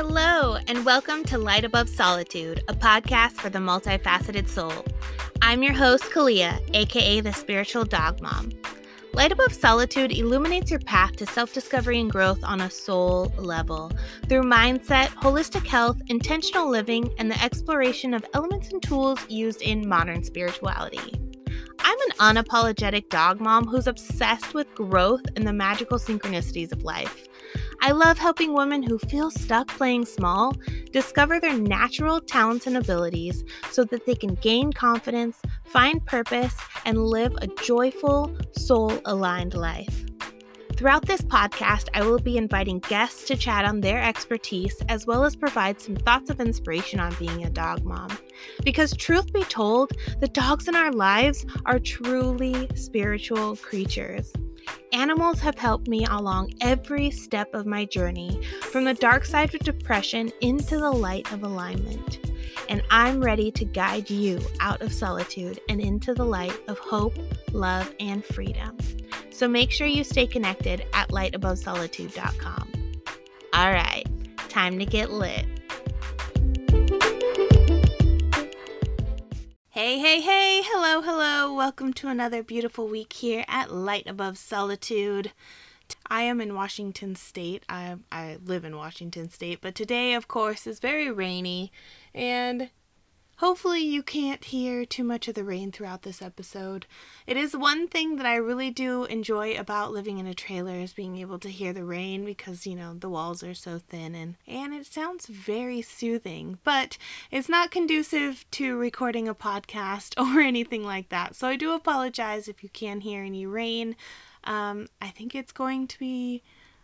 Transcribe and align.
Hello, 0.00 0.58
and 0.68 0.84
welcome 0.84 1.24
to 1.24 1.38
Light 1.38 1.64
Above 1.64 1.88
Solitude, 1.88 2.62
a 2.68 2.72
podcast 2.72 3.32
for 3.32 3.50
the 3.50 3.58
multifaceted 3.58 4.48
soul. 4.48 4.84
I'm 5.42 5.60
your 5.60 5.72
host, 5.72 6.04
Kalia, 6.04 6.60
aka 6.72 7.20
the 7.20 7.32
Spiritual 7.32 7.84
Dog 7.84 8.22
Mom. 8.22 8.52
Light 9.12 9.32
Above 9.32 9.52
Solitude 9.52 10.12
illuminates 10.12 10.70
your 10.70 10.78
path 10.78 11.16
to 11.16 11.26
self 11.26 11.52
discovery 11.52 11.98
and 11.98 12.12
growth 12.12 12.38
on 12.44 12.60
a 12.60 12.70
soul 12.70 13.32
level 13.38 13.90
through 14.28 14.42
mindset, 14.42 15.08
holistic 15.16 15.66
health, 15.66 16.00
intentional 16.06 16.70
living, 16.70 17.10
and 17.18 17.28
the 17.28 17.42
exploration 17.42 18.14
of 18.14 18.24
elements 18.34 18.70
and 18.70 18.80
tools 18.80 19.18
used 19.28 19.62
in 19.62 19.88
modern 19.88 20.22
spirituality. 20.22 21.12
I'm 21.80 21.98
an 22.02 22.36
unapologetic 22.36 23.08
dog 23.08 23.40
mom 23.40 23.66
who's 23.66 23.88
obsessed 23.88 24.54
with 24.54 24.72
growth 24.76 25.22
and 25.34 25.44
the 25.44 25.52
magical 25.52 25.98
synchronicities 25.98 26.70
of 26.70 26.84
life. 26.84 27.27
I 27.80 27.92
love 27.92 28.18
helping 28.18 28.54
women 28.54 28.82
who 28.82 28.98
feel 28.98 29.30
stuck 29.30 29.68
playing 29.68 30.06
small 30.06 30.52
discover 30.92 31.38
their 31.38 31.56
natural 31.56 32.20
talents 32.20 32.66
and 32.66 32.76
abilities 32.76 33.44
so 33.70 33.84
that 33.84 34.04
they 34.04 34.14
can 34.14 34.34
gain 34.36 34.72
confidence, 34.72 35.40
find 35.64 36.04
purpose, 36.04 36.56
and 36.84 37.06
live 37.06 37.34
a 37.40 37.46
joyful, 37.62 38.36
soul 38.52 39.00
aligned 39.04 39.54
life. 39.54 40.04
Throughout 40.76 41.06
this 41.06 41.22
podcast, 41.22 41.88
I 41.94 42.02
will 42.02 42.20
be 42.20 42.36
inviting 42.36 42.78
guests 42.80 43.24
to 43.24 43.36
chat 43.36 43.64
on 43.64 43.80
their 43.80 44.00
expertise 44.00 44.76
as 44.88 45.06
well 45.06 45.24
as 45.24 45.34
provide 45.34 45.80
some 45.80 45.96
thoughts 45.96 46.30
of 46.30 46.40
inspiration 46.40 47.00
on 47.00 47.16
being 47.18 47.44
a 47.44 47.50
dog 47.50 47.84
mom. 47.84 48.16
Because, 48.64 48.96
truth 48.96 49.32
be 49.32 49.42
told, 49.44 49.92
the 50.20 50.28
dogs 50.28 50.68
in 50.68 50.76
our 50.76 50.92
lives 50.92 51.44
are 51.66 51.80
truly 51.80 52.68
spiritual 52.76 53.56
creatures. 53.56 54.32
Animals 54.92 55.40
have 55.40 55.58
helped 55.58 55.88
me 55.88 56.04
along 56.06 56.52
every 56.60 57.10
step 57.10 57.54
of 57.54 57.66
my 57.66 57.84
journey, 57.84 58.40
from 58.70 58.84
the 58.84 58.94
dark 58.94 59.24
side 59.24 59.54
of 59.54 59.60
depression 59.60 60.32
into 60.40 60.78
the 60.78 60.90
light 60.90 61.30
of 61.32 61.42
alignment. 61.42 62.18
And 62.68 62.82
I'm 62.90 63.20
ready 63.20 63.50
to 63.52 63.64
guide 63.64 64.10
you 64.10 64.40
out 64.60 64.82
of 64.82 64.92
solitude 64.92 65.60
and 65.68 65.80
into 65.80 66.14
the 66.14 66.24
light 66.24 66.58
of 66.68 66.78
hope, 66.78 67.16
love, 67.52 67.94
and 68.00 68.24
freedom. 68.24 68.76
So 69.30 69.48
make 69.48 69.70
sure 69.70 69.86
you 69.86 70.04
stay 70.04 70.26
connected 70.26 70.84
at 70.92 71.10
lightabovesolitude.com. 71.10 72.72
All 73.52 73.72
right, 73.72 74.06
time 74.48 74.78
to 74.78 74.84
get 74.84 75.10
lit. 75.10 75.46
Hey, 79.80 80.00
hey, 80.00 80.20
hey, 80.20 80.60
hello, 80.64 81.02
hello. 81.02 81.54
Welcome 81.54 81.92
to 81.92 82.08
another 82.08 82.42
beautiful 82.42 82.88
week 82.88 83.12
here 83.12 83.44
at 83.46 83.72
Light 83.72 84.08
Above 84.08 84.36
Solitude. 84.36 85.30
I 86.08 86.22
am 86.22 86.40
in 86.40 86.56
Washington 86.56 87.14
State. 87.14 87.62
I, 87.68 87.94
I 88.10 88.38
live 88.44 88.64
in 88.64 88.76
Washington 88.76 89.30
State, 89.30 89.60
but 89.60 89.76
today, 89.76 90.14
of 90.14 90.26
course, 90.26 90.66
is 90.66 90.80
very 90.80 91.12
rainy 91.12 91.70
and 92.12 92.70
Hopefully, 93.38 93.82
you 93.82 94.02
can't 94.02 94.44
hear 94.46 94.84
too 94.84 95.04
much 95.04 95.28
of 95.28 95.36
the 95.36 95.44
rain 95.44 95.70
throughout 95.70 96.02
this 96.02 96.20
episode. 96.20 96.86
It 97.24 97.36
is 97.36 97.56
one 97.56 97.86
thing 97.86 98.16
that 98.16 98.26
I 98.26 98.34
really 98.34 98.68
do 98.68 99.04
enjoy 99.04 99.56
about 99.56 99.92
living 99.92 100.18
in 100.18 100.26
a 100.26 100.34
trailer 100.34 100.74
is 100.74 100.92
being 100.92 101.16
able 101.18 101.38
to 101.38 101.48
hear 101.48 101.72
the 101.72 101.84
rain 101.84 102.24
because, 102.24 102.66
you 102.66 102.74
know, 102.74 102.94
the 102.94 103.08
walls 103.08 103.44
are 103.44 103.54
so 103.54 103.78
thin 103.78 104.16
and, 104.16 104.34
and 104.48 104.74
it 104.74 104.86
sounds 104.86 105.26
very 105.26 105.80
soothing. 105.82 106.58
But 106.64 106.98
it's 107.30 107.48
not 107.48 107.70
conducive 107.70 108.44
to 108.50 108.76
recording 108.76 109.28
a 109.28 109.36
podcast 109.36 110.20
or 110.36 110.40
anything 110.40 110.82
like 110.82 111.08
that. 111.10 111.36
So 111.36 111.46
I 111.46 111.54
do 111.54 111.70
apologize 111.74 112.48
if 112.48 112.64
you 112.64 112.70
can 112.70 113.02
hear 113.02 113.22
any 113.22 113.46
rain. 113.46 113.94
Um, 114.42 114.88
I 115.00 115.10
think 115.10 115.36
it's 115.36 115.52
going 115.52 115.86
to 115.86 115.98
be 116.00 116.42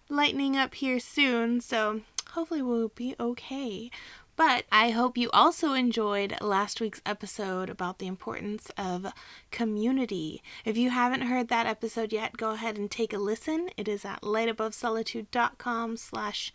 lightening 0.09 0.57
up 0.57 0.75
here 0.75 1.01
soon, 1.01 1.61
so 1.61 2.03
hopefully 2.31 2.63
we'll 2.63 2.89
be 2.89 3.17
okay. 3.19 3.91
But 4.37 4.65
I 4.73 4.91
hope 4.91 5.17
you 5.17 5.31
also 5.33 5.75
enjoyed 5.75 6.37
last 6.41 6.81
week's 6.81 7.01
episode 7.07 7.71
about 7.71 7.99
the 7.99 8.09
importance 8.09 8.71
of 8.77 9.13
community. 9.53 10.43
If 10.65 10.77
you 10.77 10.91
haven't 10.91 11.23
heard 11.23 11.49
that 11.49 11.67
episode 11.67 12.13
yet, 12.13 12.37
go 12.37 12.51
ahead 12.51 12.77
and 12.77 12.91
take 12.91 13.13
a 13.13 13.19
listen. 13.19 13.71
It 13.77 13.87
is 13.87 14.05
at 14.05 14.23
lightabovesolitude.com 14.23 15.97
slash 15.97 16.53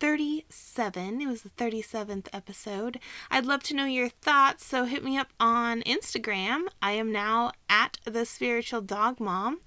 37. 0.00 1.20
It 1.20 1.26
was 1.26 1.42
the 1.42 1.50
37th 1.50 2.28
episode. 2.32 3.00
I'd 3.30 3.46
love 3.46 3.62
to 3.64 3.74
know 3.74 3.84
your 3.84 4.08
thoughts, 4.08 4.64
so 4.64 4.84
hit 4.84 5.04
me 5.04 5.18
up 5.18 5.28
on 5.40 5.82
Instagram. 5.82 6.68
I 6.80 6.92
am 6.92 7.12
now 7.12 7.52
at 7.68 7.98
the 8.04 8.24
spiritual 8.24 8.80
dog 8.80 9.20
mom. 9.20 9.60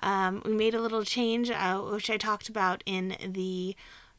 Um, 0.00 0.42
we 0.44 0.52
made 0.52 0.74
a 0.74 0.80
little 0.80 1.04
change, 1.04 1.50
uh, 1.50 1.78
which 1.78 2.10
I 2.10 2.16
talked 2.16 2.48
about 2.48 2.82
in 2.86 3.16
the 3.26 3.76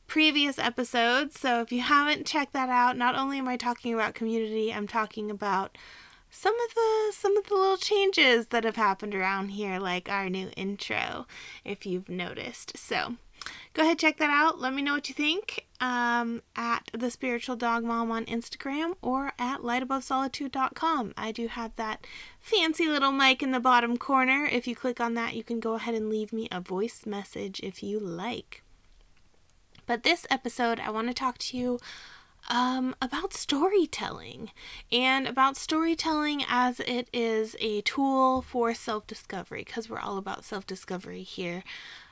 previous 0.07 0.59
episodes. 0.59 1.39
So 1.39 1.61
if 1.61 1.71
you 1.71 1.81
haven't 1.81 2.25
checked 2.25 2.53
that 2.53 2.69
out, 2.69 2.97
not 2.97 3.15
only 3.15 3.37
am 3.39 3.47
I 3.47 3.57
talking 3.57 3.93
about 3.93 4.13
community, 4.13 4.73
I'm 4.73 4.87
talking 4.87 5.31
about 5.31 5.77
some 6.29 6.55
of 6.61 6.73
the 6.73 7.13
some 7.13 7.37
of 7.37 7.45
the 7.45 7.53
little 7.53 7.77
changes 7.77 8.47
that 8.47 8.63
have 8.63 8.75
happened 8.75 9.13
around 9.13 9.49
here 9.49 9.79
like 9.79 10.09
our 10.09 10.29
new 10.29 10.49
intro 10.57 11.27
if 11.63 11.85
you've 11.85 12.09
noticed. 12.09 12.75
So, 12.75 13.15
go 13.73 13.83
ahead 13.83 13.99
check 13.99 14.17
that 14.17 14.31
out. 14.31 14.59
Let 14.59 14.73
me 14.73 14.81
know 14.81 14.93
what 14.93 15.09
you 15.09 15.15
think 15.15 15.67
um, 15.79 16.41
at 16.55 16.89
the 16.91 17.11
spiritual 17.11 17.55
dog 17.55 17.83
mom 17.83 18.11
on 18.11 18.25
Instagram 18.25 18.95
or 19.01 19.33
at 19.37 19.59
lightabovesolitude.com. 19.59 21.13
I 21.15 21.31
do 21.31 21.47
have 21.47 21.75
that 21.75 22.07
fancy 22.39 22.87
little 22.87 23.11
mic 23.11 23.43
in 23.43 23.51
the 23.51 23.59
bottom 23.59 23.97
corner. 23.97 24.45
If 24.45 24.67
you 24.67 24.75
click 24.75 24.99
on 24.99 25.13
that, 25.13 25.35
you 25.35 25.43
can 25.43 25.59
go 25.59 25.73
ahead 25.75 25.93
and 25.93 26.09
leave 26.09 26.33
me 26.33 26.47
a 26.51 26.61
voice 26.61 27.05
message 27.05 27.59
if 27.61 27.83
you 27.83 27.99
like. 27.99 28.62
But 29.85 30.03
this 30.03 30.25
episode, 30.29 30.79
I 30.79 30.89
want 30.89 31.07
to 31.07 31.13
talk 31.13 31.37
to 31.39 31.57
you 31.57 31.79
um, 32.49 32.95
about 33.01 33.33
storytelling 33.33 34.51
and 34.91 35.27
about 35.27 35.55
storytelling 35.55 36.43
as 36.47 36.79
it 36.81 37.07
is 37.13 37.55
a 37.59 37.81
tool 37.81 38.41
for 38.41 38.73
self 38.73 39.07
discovery 39.07 39.63
because 39.65 39.89
we're 39.89 39.99
all 39.99 40.17
about 40.17 40.43
self 40.43 40.65
discovery 40.65 41.23
here. 41.23 41.63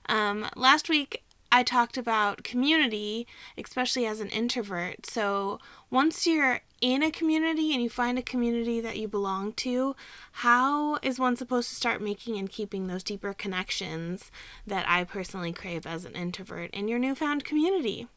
Um, 0.08 0.48
last 0.56 0.90
week, 0.90 1.24
I 1.52 1.64
talked 1.64 1.98
about 1.98 2.44
community, 2.44 3.28
especially 3.58 4.06
as 4.06 4.22
an 4.22 4.30
introvert. 4.30 5.06
So, 5.06 5.60
once 5.90 6.26
you're 6.26 6.62
in 6.80 7.04
a 7.04 7.12
community 7.12 7.74
and 7.74 7.84
you 7.84 7.90
find 7.90 8.18
a 8.18 8.24
community 8.24 8.80
that 8.80 8.98
you 8.98 9.10
belong 9.10 9.52
to, 9.54 9.96
how 10.32 10.96
is 11.04 11.20
one 11.20 11.36
supposed 11.36 11.70
to 11.70 11.76
start 11.76 12.02
making 12.02 12.38
and 12.38 12.50
keeping 12.50 12.88
those 12.88 13.04
deeper 13.04 13.34
connections 13.34 14.32
that 14.66 14.88
I 14.88 15.04
personally 15.04 15.52
crave 15.52 15.86
as 15.86 16.06
an 16.06 16.14
introvert 16.14 16.72
in 16.72 16.88
your 16.88 17.00
newfound 17.00 17.44
community? 17.44 18.08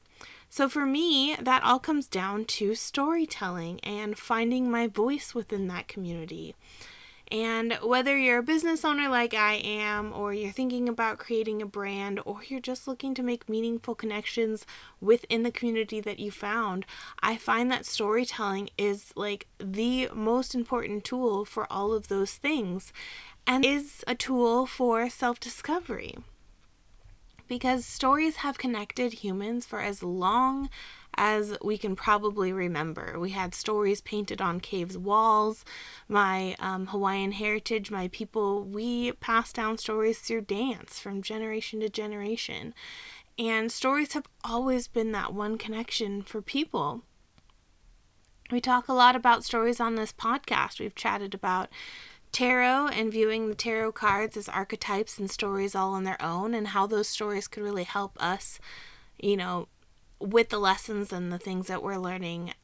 So, 0.48 0.68
for 0.68 0.86
me, 0.86 1.34
that 1.40 1.64
all 1.64 1.80
comes 1.80 2.06
down 2.06 2.44
to 2.44 2.76
storytelling 2.76 3.80
and 3.80 4.16
finding 4.16 4.70
my 4.70 4.86
voice 4.86 5.34
within 5.34 5.66
that 5.66 5.88
community. 5.88 6.54
And 7.34 7.76
whether 7.82 8.16
you're 8.16 8.38
a 8.38 8.44
business 8.44 8.84
owner 8.84 9.08
like 9.08 9.34
I 9.34 9.54
am, 9.54 10.12
or 10.12 10.32
you're 10.32 10.52
thinking 10.52 10.88
about 10.88 11.18
creating 11.18 11.60
a 11.60 11.66
brand, 11.66 12.20
or 12.24 12.38
you're 12.46 12.60
just 12.60 12.86
looking 12.86 13.12
to 13.14 13.24
make 13.24 13.48
meaningful 13.48 13.96
connections 13.96 14.64
within 15.00 15.42
the 15.42 15.50
community 15.50 16.00
that 16.00 16.20
you 16.20 16.30
found, 16.30 16.86
I 17.24 17.36
find 17.36 17.72
that 17.72 17.86
storytelling 17.86 18.70
is 18.78 19.12
like 19.16 19.48
the 19.58 20.10
most 20.14 20.54
important 20.54 21.02
tool 21.02 21.44
for 21.44 21.66
all 21.72 21.92
of 21.92 22.06
those 22.06 22.34
things 22.34 22.92
and 23.48 23.64
is 23.64 24.04
a 24.06 24.14
tool 24.14 24.64
for 24.64 25.10
self 25.10 25.40
discovery. 25.40 26.16
Because 27.48 27.84
stories 27.84 28.36
have 28.36 28.58
connected 28.58 29.12
humans 29.24 29.66
for 29.66 29.80
as 29.80 30.04
long 30.04 30.70
as 31.16 31.56
we 31.62 31.78
can 31.78 31.96
probably 31.96 32.52
remember. 32.52 33.18
We 33.18 33.30
had 33.30 33.54
stories 33.54 34.00
painted 34.00 34.40
on 34.40 34.60
caves' 34.60 34.98
walls. 34.98 35.64
My 36.08 36.56
um, 36.58 36.88
Hawaiian 36.88 37.32
heritage, 37.32 37.90
my 37.90 38.08
people, 38.08 38.64
we 38.64 39.12
passed 39.12 39.56
down 39.56 39.78
stories 39.78 40.18
through 40.18 40.42
dance 40.42 40.98
from 40.98 41.22
generation 41.22 41.80
to 41.80 41.88
generation. 41.88 42.74
And 43.38 43.72
stories 43.72 44.12
have 44.12 44.26
always 44.44 44.86
been 44.86 45.12
that 45.12 45.34
one 45.34 45.58
connection 45.58 46.22
for 46.22 46.40
people. 46.40 47.02
We 48.50 48.60
talk 48.60 48.88
a 48.88 48.92
lot 48.92 49.16
about 49.16 49.44
stories 49.44 49.80
on 49.80 49.94
this 49.94 50.12
podcast. 50.12 50.78
We've 50.78 50.94
chatted 50.94 51.34
about 51.34 51.68
tarot 52.30 52.88
and 52.88 53.10
viewing 53.10 53.48
the 53.48 53.54
tarot 53.54 53.92
cards 53.92 54.36
as 54.36 54.48
archetypes 54.48 55.18
and 55.18 55.30
stories 55.30 55.74
all 55.74 55.94
on 55.94 56.04
their 56.04 56.20
own, 56.20 56.52
and 56.52 56.68
how 56.68 56.86
those 56.86 57.08
stories 57.08 57.48
could 57.48 57.62
really 57.62 57.84
help 57.84 58.20
us, 58.22 58.58
you 59.18 59.36
know, 59.36 59.68
with 60.24 60.48
the 60.48 60.58
lessons 60.58 61.12
and 61.12 61.30
the 61.30 61.38
things 61.38 61.66
that 61.66 61.82
we're 61.82 61.98
learning 61.98 62.54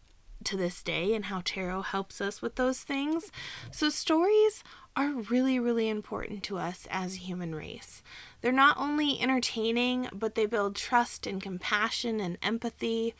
to 0.44 0.56
this 0.56 0.82
day 0.82 1.14
and 1.14 1.26
how 1.26 1.42
tarot 1.44 1.82
helps 1.82 2.20
us 2.20 2.40
with 2.40 2.54
those 2.54 2.80
things. 2.80 3.30
So, 3.70 3.90
stories 3.90 4.64
are 4.96 5.12
really, 5.12 5.58
really 5.58 5.88
important 5.88 6.42
to 6.44 6.56
us 6.56 6.88
as 6.90 7.14
a 7.14 7.18
human 7.18 7.54
race. 7.54 8.02
They're 8.40 8.50
not 8.50 8.78
only 8.78 9.20
entertaining, 9.20 10.08
but 10.12 10.34
they 10.34 10.46
build 10.46 10.74
trust 10.74 11.26
and 11.26 11.42
compassion 11.42 12.20
and 12.20 12.38
empathy. 12.42 13.14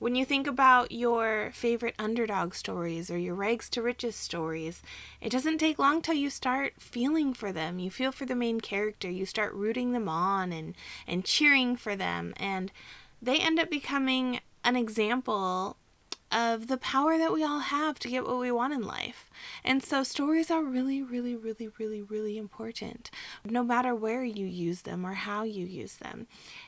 When 0.00 0.14
you 0.14 0.24
think 0.24 0.46
about 0.46 0.92
your 0.92 1.50
favorite 1.54 1.94
underdog 1.98 2.54
stories 2.54 3.10
or 3.10 3.18
your 3.18 3.34
rags 3.34 3.68
to 3.70 3.82
riches 3.82 4.14
stories, 4.14 4.82
it 5.20 5.30
doesn't 5.30 5.58
take 5.58 5.78
long 5.78 6.02
till 6.02 6.14
you 6.14 6.30
start 6.30 6.74
feeling 6.78 7.34
for 7.34 7.52
them. 7.52 7.78
You 7.80 7.90
feel 7.90 8.12
for 8.12 8.24
the 8.24 8.36
main 8.36 8.60
character, 8.60 9.10
you 9.10 9.26
start 9.26 9.54
rooting 9.54 9.92
them 9.92 10.08
on 10.08 10.52
and, 10.52 10.76
and 11.06 11.24
cheering 11.24 11.74
for 11.76 11.96
them. 11.96 12.32
And 12.36 12.70
they 13.20 13.38
end 13.38 13.58
up 13.58 13.70
becoming 13.70 14.40
an 14.64 14.76
example 14.76 15.76
of 16.30 16.66
the 16.66 16.76
power 16.76 17.16
that 17.16 17.32
we 17.32 17.42
all 17.42 17.60
have 17.60 17.98
to 17.98 18.08
get 18.08 18.26
what 18.26 18.38
we 18.38 18.50
want 18.50 18.74
in 18.74 18.82
life. 18.82 19.30
And 19.64 19.82
so 19.82 20.02
stories 20.02 20.50
are 20.50 20.62
really, 20.62 21.02
really, 21.02 21.34
really, 21.34 21.68
really, 21.78 22.02
really 22.02 22.36
important. 22.36 23.10
No 23.44 23.62
matter 23.62 23.94
where 23.94 24.24
you 24.24 24.46
use 24.46 24.82
them 24.82 25.06
or 25.06 25.14
how 25.14 25.44
you 25.44 25.64
use 25.64 25.96
them, 25.96 26.26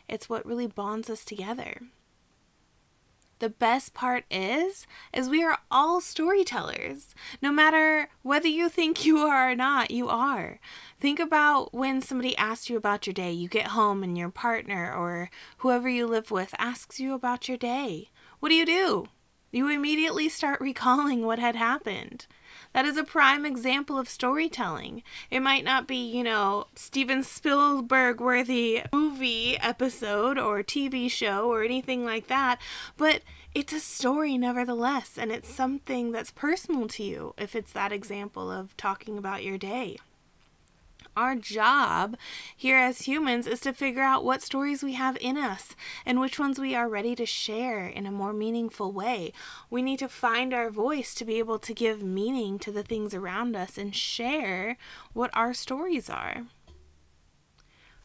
it's 0.08 0.28
what 0.28 0.46
really 0.46 0.66
bonds 0.66 1.10
us 1.10 1.24
together. 1.24 1.82
The 3.40 3.48
best 3.48 3.94
part 3.94 4.24
is 4.30 4.86
is 5.14 5.30
we 5.30 5.42
are 5.42 5.58
all 5.70 6.02
storytellers. 6.02 7.14
No 7.40 7.50
matter 7.50 8.10
whether 8.22 8.48
you 8.48 8.68
think 8.68 9.06
you 9.06 9.18
are 9.20 9.50
or 9.50 9.54
not, 9.54 9.90
you 9.90 10.10
are. 10.10 10.60
Think 11.00 11.18
about 11.18 11.72
when 11.72 12.02
somebody 12.02 12.36
asks 12.36 12.68
you 12.68 12.76
about 12.76 13.06
your 13.06 13.14
day. 13.14 13.32
You 13.32 13.48
get 13.48 13.68
home 13.68 14.02
and 14.02 14.16
your 14.16 14.28
partner 14.28 14.94
or 14.94 15.30
whoever 15.58 15.88
you 15.88 16.06
live 16.06 16.30
with 16.30 16.54
asks 16.58 17.00
you 17.00 17.14
about 17.14 17.48
your 17.48 17.56
day. 17.56 18.10
What 18.40 18.50
do 18.50 18.54
you 18.54 18.66
do? 18.66 19.08
You 19.50 19.68
immediately 19.68 20.28
start 20.28 20.60
recalling 20.60 21.24
what 21.24 21.38
had 21.38 21.56
happened. 21.56 22.26
That 22.72 22.84
is 22.84 22.96
a 22.96 23.04
prime 23.04 23.44
example 23.44 23.98
of 23.98 24.08
storytelling. 24.08 25.02
It 25.30 25.40
might 25.40 25.64
not 25.64 25.88
be, 25.88 25.96
you 25.96 26.22
know, 26.22 26.66
Steven 26.76 27.24
Spielberg 27.24 28.20
worthy 28.20 28.82
movie 28.92 29.58
episode 29.58 30.38
or 30.38 30.62
TV 30.62 31.10
show 31.10 31.50
or 31.50 31.64
anything 31.64 32.04
like 32.04 32.28
that, 32.28 32.60
but 32.96 33.22
it's 33.54 33.72
a 33.72 33.80
story 33.80 34.38
nevertheless, 34.38 35.18
and 35.18 35.32
it's 35.32 35.52
something 35.52 36.12
that's 36.12 36.30
personal 36.30 36.86
to 36.88 37.02
you 37.02 37.34
if 37.36 37.56
it's 37.56 37.72
that 37.72 37.92
example 37.92 38.50
of 38.50 38.76
talking 38.76 39.18
about 39.18 39.42
your 39.42 39.58
day. 39.58 39.98
Our 41.20 41.36
job 41.36 42.16
here 42.56 42.78
as 42.78 43.02
humans 43.02 43.46
is 43.46 43.60
to 43.60 43.74
figure 43.74 44.00
out 44.00 44.24
what 44.24 44.40
stories 44.40 44.82
we 44.82 44.94
have 44.94 45.18
in 45.20 45.36
us 45.36 45.76
and 46.06 46.18
which 46.18 46.38
ones 46.38 46.58
we 46.58 46.74
are 46.74 46.88
ready 46.88 47.14
to 47.14 47.26
share 47.26 47.86
in 47.86 48.06
a 48.06 48.10
more 48.10 48.32
meaningful 48.32 48.90
way. 48.90 49.34
We 49.68 49.82
need 49.82 49.98
to 49.98 50.08
find 50.08 50.54
our 50.54 50.70
voice 50.70 51.12
to 51.16 51.26
be 51.26 51.38
able 51.38 51.58
to 51.58 51.74
give 51.74 52.02
meaning 52.02 52.58
to 52.60 52.72
the 52.72 52.82
things 52.82 53.12
around 53.12 53.54
us 53.54 53.76
and 53.76 53.94
share 53.94 54.78
what 55.12 55.28
our 55.34 55.52
stories 55.52 56.08
are. 56.08 56.46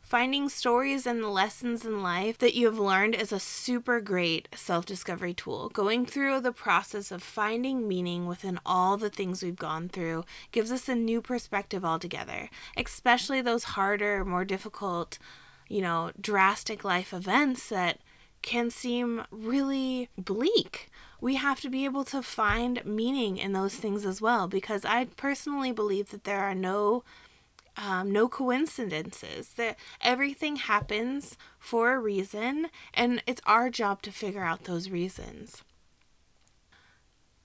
Finding 0.06 0.50
stories 0.50 1.08
and 1.08 1.34
lessons 1.34 1.84
in 1.84 2.04
life 2.04 2.38
that 2.38 2.54
you 2.54 2.68
have 2.68 2.78
learned 2.78 3.16
is 3.16 3.32
a 3.32 3.40
super 3.40 4.00
great 4.00 4.48
self 4.54 4.86
discovery 4.86 5.34
tool. 5.34 5.70
Going 5.70 6.06
through 6.06 6.42
the 6.42 6.52
process 6.52 7.12
of 7.12 7.24
finding 7.24 7.88
meaning 7.88 8.28
within 8.28 8.60
all 8.68 8.98
the 8.98 9.10
things 9.10 9.42
we've 9.42 9.56
gone 9.56 9.90
through 9.90 10.24
gives 10.52 10.72
us 10.72 10.88
a 10.88 10.94
new 10.94 11.24
perspective 11.24 11.84
altogether, 11.84 12.52
especially 12.78 13.42
those 13.42 13.64
harder, 13.64 14.24
more 14.24 14.46
difficult, 14.46 15.18
you 15.68 15.82
know, 15.82 16.12
drastic 16.22 16.84
life 16.84 17.12
events 17.12 17.70
that 17.70 17.98
can 18.44 18.70
seem 18.70 19.24
really 19.32 20.10
bleak. 20.20 20.92
We 21.20 21.34
have 21.34 21.62
to 21.62 21.70
be 21.70 21.84
able 21.84 22.04
to 22.06 22.22
find 22.22 22.86
meaning 22.86 23.38
in 23.38 23.54
those 23.54 23.74
things 23.74 24.06
as 24.06 24.22
well 24.22 24.48
because 24.48 24.86
I 24.86 25.06
personally 25.18 25.72
believe 25.72 26.12
that 26.12 26.26
there 26.26 26.42
are 26.42 26.54
no 26.54 27.04
um, 27.78 28.12
no 28.12 28.28
coincidences 28.28 29.50
that 29.54 29.78
everything 30.02 30.56
happens 30.56 31.38
for 31.60 31.94
a 31.94 32.00
reason 32.00 32.68
and 32.94 33.22
it's 33.28 33.42
our 33.46 33.70
job 33.70 34.02
to 34.02 34.12
figure 34.12 34.44
out 34.44 34.64
those 34.64 34.90
reasons 34.90 35.64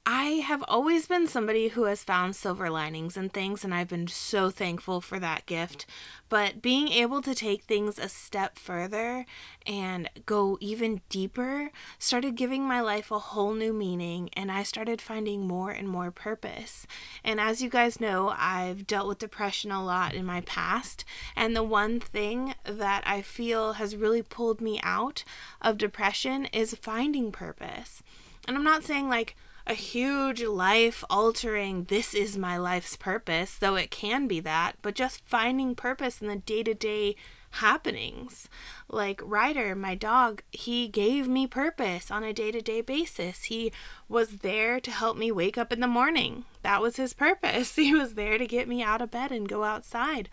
I 0.07 0.41
have 0.47 0.65
always 0.67 1.07
been 1.07 1.27
somebody 1.27 1.69
who 1.69 1.85
has 1.85 2.03
found 2.03 2.35
silver 2.35 2.71
linings 2.71 3.19
and 3.19 3.31
things, 3.33 3.65
and 3.65 3.75
I've 3.75 3.89
been 3.89 4.09
so 4.09 4.49
thankful 4.49 5.03
for 5.03 5.19
that 5.19 5.45
gift. 5.45 5.85
But 6.31 6.63
being 6.63 6.89
able 6.89 7.21
to 7.21 7.35
take 7.35 7.65
things 7.65 7.99
a 7.99 8.09
step 8.09 8.59
further 8.59 9.27
and 9.67 10.09
go 10.25 10.57
even 10.61 11.03
deeper 11.11 11.71
started 11.99 12.35
giving 12.35 12.65
my 12.65 12.81
life 12.81 13.11
a 13.11 13.19
whole 13.19 13.53
new 13.53 13.75
meaning, 13.75 14.31
and 14.33 14.51
I 14.51 14.63
started 14.63 15.03
finding 15.03 15.47
more 15.47 15.71
and 15.71 15.87
more 15.87 16.11
purpose. 16.11 16.87
And 17.23 17.39
as 17.39 17.61
you 17.61 17.69
guys 17.69 18.01
know, 18.01 18.35
I've 18.37 18.87
dealt 18.87 19.07
with 19.07 19.19
depression 19.19 19.71
a 19.71 19.85
lot 19.85 20.15
in 20.15 20.25
my 20.25 20.41
past, 20.41 21.05
and 21.37 21.55
the 21.55 21.63
one 21.63 22.01
thing 22.01 22.55
that 22.65 23.03
I 23.07 23.21
feel 23.21 23.75
has 23.75 23.95
really 23.95 24.23
pulled 24.23 24.63
me 24.63 24.81
out 24.83 25.25
of 25.61 25.77
depression 25.77 26.47
is 26.47 26.75
finding 26.75 27.31
purpose. 27.31 28.03
And 28.49 28.57
I'm 28.57 28.65
not 28.65 28.83
saying 28.83 29.09
like, 29.11 29.37
a 29.71 29.75
huge 29.75 30.43
life 30.43 31.05
altering, 31.09 31.85
this 31.85 32.13
is 32.13 32.37
my 32.37 32.57
life's 32.57 32.97
purpose, 32.97 33.57
though 33.57 33.77
it 33.77 33.89
can 33.89 34.27
be 34.27 34.41
that, 34.41 34.73
but 34.83 34.97
just 34.97 35.25
finding 35.25 35.77
purpose 35.77 36.21
in 36.21 36.27
the 36.27 36.35
day 36.35 36.65
to 36.65 36.75
day 36.75 37.15
happenings. 37.51 38.49
Like 38.89 39.21
Ryder, 39.23 39.77
my 39.77 39.95
dog, 39.95 40.43
he 40.51 40.89
gave 40.89 41.29
me 41.29 41.47
purpose 41.47 42.11
on 42.11 42.25
a 42.25 42.33
day 42.33 42.51
to 42.51 42.61
day 42.61 42.81
basis. 42.81 43.45
He 43.45 43.71
was 44.09 44.39
there 44.39 44.81
to 44.81 44.91
help 44.91 45.17
me 45.17 45.31
wake 45.31 45.57
up 45.57 45.73
in 45.73 45.79
the 45.79 45.87
morning. 45.87 46.47
That 46.63 46.83
was 46.83 46.97
his 46.97 47.13
purpose. 47.13 47.77
He 47.81 47.95
was 47.95 48.15
there 48.15 48.39
to 48.39 48.47
get 48.49 48.67
me 48.67 48.83
out 48.83 49.01
of 49.01 49.13
bed 49.13 49.31
and 49.31 49.49
go 49.49 49.63
outside 49.63 50.29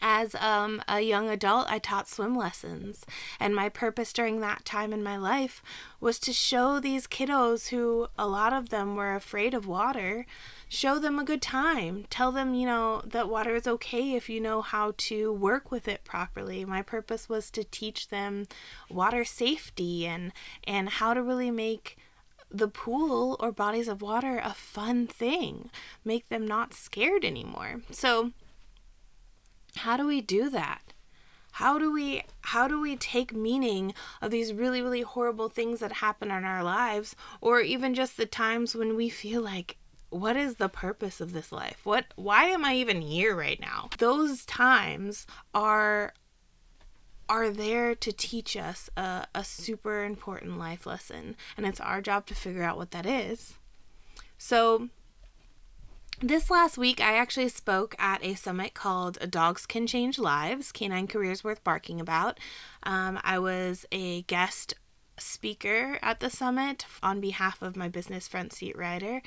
as 0.00 0.34
um, 0.36 0.82
a 0.88 1.00
young 1.00 1.28
adult, 1.28 1.70
I 1.70 1.78
taught 1.78 2.08
swim 2.08 2.36
lessons. 2.36 3.04
And 3.40 3.54
my 3.54 3.68
purpose 3.68 4.12
during 4.12 4.40
that 4.40 4.64
time 4.64 4.92
in 4.92 5.02
my 5.02 5.16
life 5.16 5.62
was 6.00 6.18
to 6.20 6.32
show 6.32 6.78
these 6.78 7.06
kiddos 7.06 7.68
who 7.68 8.08
a 8.18 8.26
lot 8.26 8.52
of 8.52 8.68
them 8.68 8.96
were 8.96 9.14
afraid 9.14 9.54
of 9.54 9.66
water, 9.66 10.26
show 10.68 10.98
them 10.98 11.18
a 11.18 11.24
good 11.24 11.42
time. 11.42 12.04
Tell 12.10 12.32
them, 12.32 12.54
you 12.54 12.66
know, 12.66 13.02
that 13.04 13.28
water 13.28 13.54
is 13.54 13.66
okay 13.66 14.14
if 14.14 14.28
you 14.28 14.40
know 14.40 14.60
how 14.60 14.94
to 14.98 15.32
work 15.32 15.70
with 15.70 15.88
it 15.88 16.04
properly. 16.04 16.64
My 16.64 16.82
purpose 16.82 17.28
was 17.28 17.50
to 17.52 17.64
teach 17.64 18.08
them 18.08 18.46
water 18.90 19.24
safety 19.24 20.06
and, 20.06 20.32
and 20.64 20.88
how 20.88 21.14
to 21.14 21.22
really 21.22 21.50
make 21.50 21.96
the 22.50 22.68
pool 22.68 23.36
or 23.40 23.50
bodies 23.50 23.88
of 23.88 24.02
water 24.02 24.40
a 24.42 24.54
fun 24.54 25.06
thing, 25.06 25.70
make 26.04 26.28
them 26.28 26.46
not 26.46 26.72
scared 26.72 27.24
anymore. 27.24 27.80
So, 27.90 28.32
how 29.76 29.96
do 29.96 30.06
we 30.06 30.20
do 30.20 30.50
that? 30.50 30.92
How 31.52 31.78
do 31.78 31.90
we 31.90 32.22
how 32.42 32.68
do 32.68 32.78
we 32.80 32.96
take 32.96 33.32
meaning 33.32 33.94
of 34.20 34.30
these 34.30 34.52
really 34.52 34.82
really 34.82 35.00
horrible 35.00 35.48
things 35.48 35.80
that 35.80 35.92
happen 35.92 36.30
in 36.30 36.44
our 36.44 36.62
lives 36.62 37.16
or 37.40 37.60
even 37.60 37.94
just 37.94 38.18
the 38.18 38.26
times 38.26 38.74
when 38.74 38.94
we 38.94 39.08
feel 39.08 39.40
like 39.40 39.78
what 40.10 40.36
is 40.36 40.56
the 40.56 40.68
purpose 40.68 41.20
of 41.20 41.32
this 41.32 41.52
life? 41.52 41.80
What 41.84 42.06
why 42.14 42.44
am 42.44 42.64
I 42.64 42.74
even 42.74 43.00
here 43.00 43.34
right 43.34 43.58
now? 43.58 43.88
Those 43.96 44.44
times 44.44 45.26
are 45.54 46.12
are 47.28 47.50
there 47.50 47.94
to 47.94 48.12
teach 48.12 48.56
us 48.56 48.90
a, 48.96 49.26
a 49.34 49.42
super 49.42 50.04
important 50.04 50.58
life 50.58 50.86
lesson 50.86 51.36
and 51.56 51.66
it's 51.66 51.80
our 51.80 52.02
job 52.02 52.26
to 52.26 52.34
figure 52.34 52.62
out 52.62 52.76
what 52.76 52.90
that 52.90 53.06
is. 53.06 53.54
So 54.36 54.90
this 56.20 56.50
last 56.50 56.78
week, 56.78 57.00
I 57.00 57.14
actually 57.14 57.48
spoke 57.48 57.94
at 57.98 58.24
a 58.24 58.34
summit 58.34 58.74
called 58.74 59.18
Dogs 59.30 59.66
Can 59.66 59.86
Change 59.86 60.18
Lives 60.18 60.72
Canine 60.72 61.06
Careers 61.06 61.44
Worth 61.44 61.62
Barking 61.62 62.00
About. 62.00 62.38
Um, 62.84 63.20
I 63.22 63.38
was 63.38 63.84
a 63.92 64.22
guest 64.22 64.74
speaker 65.18 65.98
at 66.02 66.20
the 66.20 66.30
summit 66.30 66.86
on 67.02 67.20
behalf 67.20 67.62
of 67.62 67.76
my 67.76 67.88
business 67.88 68.28
Front 68.28 68.52
Seat 68.52 68.76
Rider. 68.76 69.22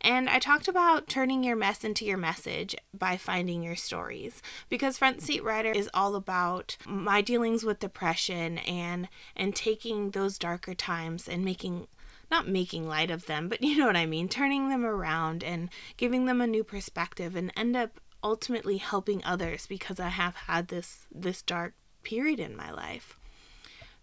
And 0.00 0.28
I 0.28 0.38
talked 0.38 0.68
about 0.68 1.08
turning 1.08 1.44
your 1.44 1.56
mess 1.56 1.84
into 1.84 2.04
your 2.04 2.18
message 2.18 2.74
by 2.92 3.16
finding 3.16 3.62
your 3.62 3.76
stories 3.76 4.42
because 4.68 4.98
Front 4.98 5.22
Seat 5.22 5.44
Rider 5.44 5.70
is 5.70 5.90
all 5.94 6.16
about 6.16 6.76
my 6.86 7.22
dealings 7.22 7.64
with 7.64 7.78
depression 7.78 8.58
and 8.58 9.08
and 9.36 9.54
taking 9.54 10.10
those 10.10 10.38
darker 10.38 10.74
times 10.74 11.28
and 11.28 11.44
making 11.44 11.86
not 12.32 12.48
making 12.48 12.88
light 12.88 13.12
of 13.12 13.26
them, 13.26 13.48
but 13.48 13.62
you 13.62 13.76
know 13.78 13.86
what 13.86 13.96
I 13.96 14.06
mean, 14.06 14.28
turning 14.28 14.68
them 14.68 14.84
around 14.84 15.44
and 15.44 15.68
giving 15.96 16.26
them 16.26 16.40
a 16.40 16.46
new 16.48 16.64
perspective 16.64 17.36
and 17.36 17.52
end 17.56 17.76
up 17.76 18.00
ultimately 18.24 18.78
helping 18.78 19.24
others 19.24 19.66
because 19.66 20.00
I 20.00 20.08
have 20.08 20.34
had 20.34 20.68
this 20.68 21.06
this 21.12 21.42
dark 21.42 21.74
period 22.02 22.40
in 22.40 22.56
my 22.56 22.72
life. 22.72 23.16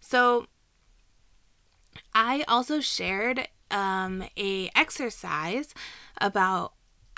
So 0.00 0.46
I 2.14 2.44
also 2.48 2.80
shared 2.80 3.48
um, 3.70 4.24
a 4.36 4.70
exercise 4.74 5.74
about 6.18 6.72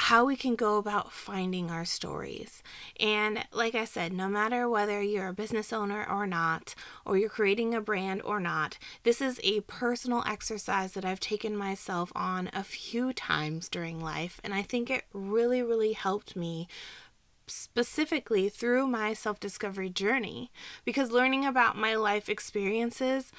how 0.06 0.24
we 0.24 0.34
can 0.34 0.56
go 0.56 0.78
about 0.78 1.12
finding 1.12 1.70
our 1.70 1.84
stories. 1.84 2.60
And 2.98 3.44
like 3.52 3.76
I 3.76 3.84
said, 3.84 4.12
no 4.12 4.28
matter 4.28 4.68
whether 4.68 5.00
you're 5.00 5.28
a 5.28 5.32
business 5.32 5.72
owner 5.72 6.04
or 6.10 6.26
not, 6.26 6.74
or 7.06 7.16
you're 7.16 7.28
creating 7.28 7.72
a 7.72 7.80
brand 7.80 8.20
or 8.22 8.40
not, 8.40 8.78
this 9.04 9.20
is 9.20 9.38
a 9.44 9.60
personal 9.60 10.24
exercise 10.26 10.94
that 10.94 11.04
I've 11.04 11.20
taken 11.20 11.56
myself 11.56 12.10
on 12.16 12.50
a 12.52 12.64
few 12.64 13.12
times 13.12 13.68
during 13.68 14.00
life. 14.00 14.40
And 14.42 14.52
I 14.52 14.62
think 14.62 14.90
it 14.90 15.04
really, 15.12 15.62
really 15.62 15.92
helped 15.92 16.34
me 16.34 16.66
specifically 17.46 18.48
through 18.48 18.88
my 18.88 19.12
self 19.12 19.38
discovery 19.38 19.88
journey 19.88 20.50
because 20.84 21.12
learning 21.12 21.46
about 21.46 21.76
my 21.76 21.94
life 21.94 22.28
experiences 22.28 23.30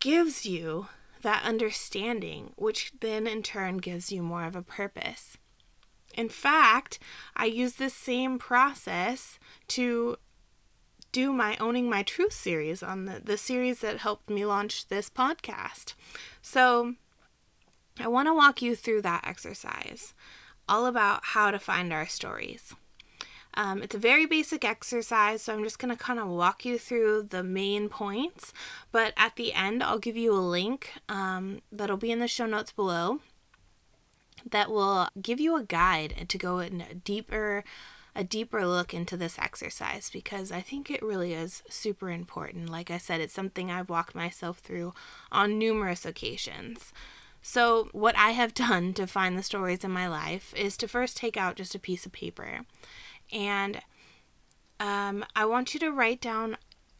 gives 0.00 0.44
you 0.44 0.88
that 1.26 1.42
understanding, 1.42 2.52
which 2.54 2.92
then 3.00 3.26
in 3.26 3.42
turn 3.42 3.78
gives 3.78 4.12
you 4.12 4.22
more 4.22 4.44
of 4.44 4.54
a 4.54 4.62
purpose. 4.62 5.36
In 6.16 6.28
fact, 6.28 7.00
I 7.34 7.46
use 7.46 7.74
this 7.74 7.94
same 7.94 8.38
process 8.38 9.40
to 9.68 10.18
do 11.10 11.32
my 11.32 11.56
Owning 11.58 11.90
My 11.90 12.04
Truth 12.04 12.32
series 12.32 12.80
on 12.80 13.06
the, 13.06 13.20
the 13.24 13.36
series 13.36 13.80
that 13.80 13.98
helped 13.98 14.30
me 14.30 14.46
launch 14.46 14.86
this 14.86 15.10
podcast. 15.10 15.94
So 16.42 16.94
I 17.98 18.06
want 18.06 18.28
to 18.28 18.34
walk 18.34 18.62
you 18.62 18.76
through 18.76 19.02
that 19.02 19.26
exercise, 19.26 20.14
all 20.68 20.86
about 20.86 21.24
how 21.24 21.50
to 21.50 21.58
find 21.58 21.92
our 21.92 22.06
stories. 22.06 22.72
Um, 23.56 23.82
it's 23.82 23.94
a 23.94 23.98
very 23.98 24.26
basic 24.26 24.64
exercise, 24.64 25.42
so 25.42 25.54
I'm 25.54 25.64
just 25.64 25.78
going 25.78 25.94
to 25.94 26.02
kind 26.02 26.18
of 26.18 26.28
walk 26.28 26.64
you 26.64 26.78
through 26.78 27.28
the 27.30 27.42
main 27.42 27.88
points. 27.88 28.52
But 28.92 29.14
at 29.16 29.36
the 29.36 29.54
end, 29.54 29.82
I'll 29.82 29.98
give 29.98 30.16
you 30.16 30.32
a 30.32 30.40
link 30.40 30.92
um, 31.08 31.62
that'll 31.72 31.96
be 31.96 32.12
in 32.12 32.18
the 32.18 32.28
show 32.28 32.46
notes 32.46 32.72
below 32.72 33.20
that 34.50 34.70
will 34.70 35.08
give 35.20 35.40
you 35.40 35.56
a 35.56 35.62
guide 35.62 36.26
to 36.28 36.38
go 36.38 36.58
in 36.58 37.00
deeper 37.04 37.64
a 38.14 38.24
deeper 38.24 38.66
look 38.66 38.94
into 38.94 39.14
this 39.14 39.38
exercise 39.38 40.08
because 40.10 40.50
I 40.50 40.62
think 40.62 40.90
it 40.90 41.02
really 41.02 41.34
is 41.34 41.62
super 41.68 42.10
important. 42.10 42.70
Like 42.70 42.90
I 42.90 42.96
said, 42.96 43.20
it's 43.20 43.34
something 43.34 43.70
I've 43.70 43.90
walked 43.90 44.14
myself 44.14 44.58
through 44.58 44.94
on 45.30 45.58
numerous 45.58 46.06
occasions. 46.06 46.94
So, 47.42 47.90
what 47.92 48.16
I 48.16 48.30
have 48.30 48.54
done 48.68 48.94
to 48.94 49.06
find 49.06 49.36
the 49.36 49.42
stories 49.42 49.84
in 49.84 49.90
my 49.90 50.08
life 50.08 50.54
is 50.56 50.78
to 50.78 50.88
first 50.88 51.18
take 51.18 51.36
out 51.36 51.56
just 51.56 51.74
a 51.74 51.78
piece 51.78 52.06
of 52.06 52.12
paper. 52.12 52.62
And 53.32 53.80
um, 54.80 55.24
I 55.34 55.44
want 55.44 55.74
you 55.74 55.80
to 55.80 55.90
write 55.90 56.20
down 56.20 56.56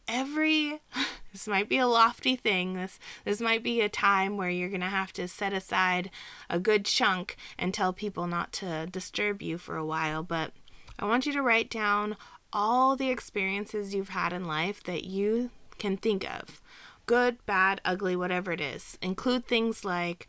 every 0.07 0.79
this 1.33 1.47
might 1.47 1.67
be 1.67 1.77
a 1.77 1.85
lofty 1.85 2.37
thing 2.37 2.75
this 2.75 2.97
this 3.25 3.41
might 3.41 3.61
be 3.61 3.81
a 3.81 3.89
time 3.89 4.37
where 4.37 4.49
you're 4.49 4.69
going 4.69 4.79
to 4.79 4.87
have 4.87 5.11
to 5.11 5.27
set 5.27 5.51
aside 5.51 6.09
a 6.49 6.57
good 6.57 6.85
chunk 6.85 7.35
and 7.59 7.73
tell 7.73 7.91
people 7.91 8.25
not 8.25 8.53
to 8.53 8.87
disturb 8.89 9.41
you 9.41 9.57
for 9.57 9.75
a 9.75 9.85
while 9.85 10.23
but 10.23 10.53
i 10.97 11.03
want 11.03 11.25
you 11.25 11.33
to 11.33 11.41
write 11.41 11.69
down 11.69 12.15
all 12.53 12.95
the 12.95 13.09
experiences 13.09 13.93
you've 13.93 14.09
had 14.09 14.33
in 14.33 14.45
life 14.45 14.83
that 14.83 15.03
you 15.03 15.49
can 15.77 15.97
think 15.97 16.29
of. 16.29 16.61
Good 17.05 17.45
bad 17.45 17.81
ugly 17.85 18.15
whatever 18.15 18.51
it 18.51 18.61
is. 18.61 18.97
Include 19.01 19.45
things 19.45 19.85
like 19.85 20.27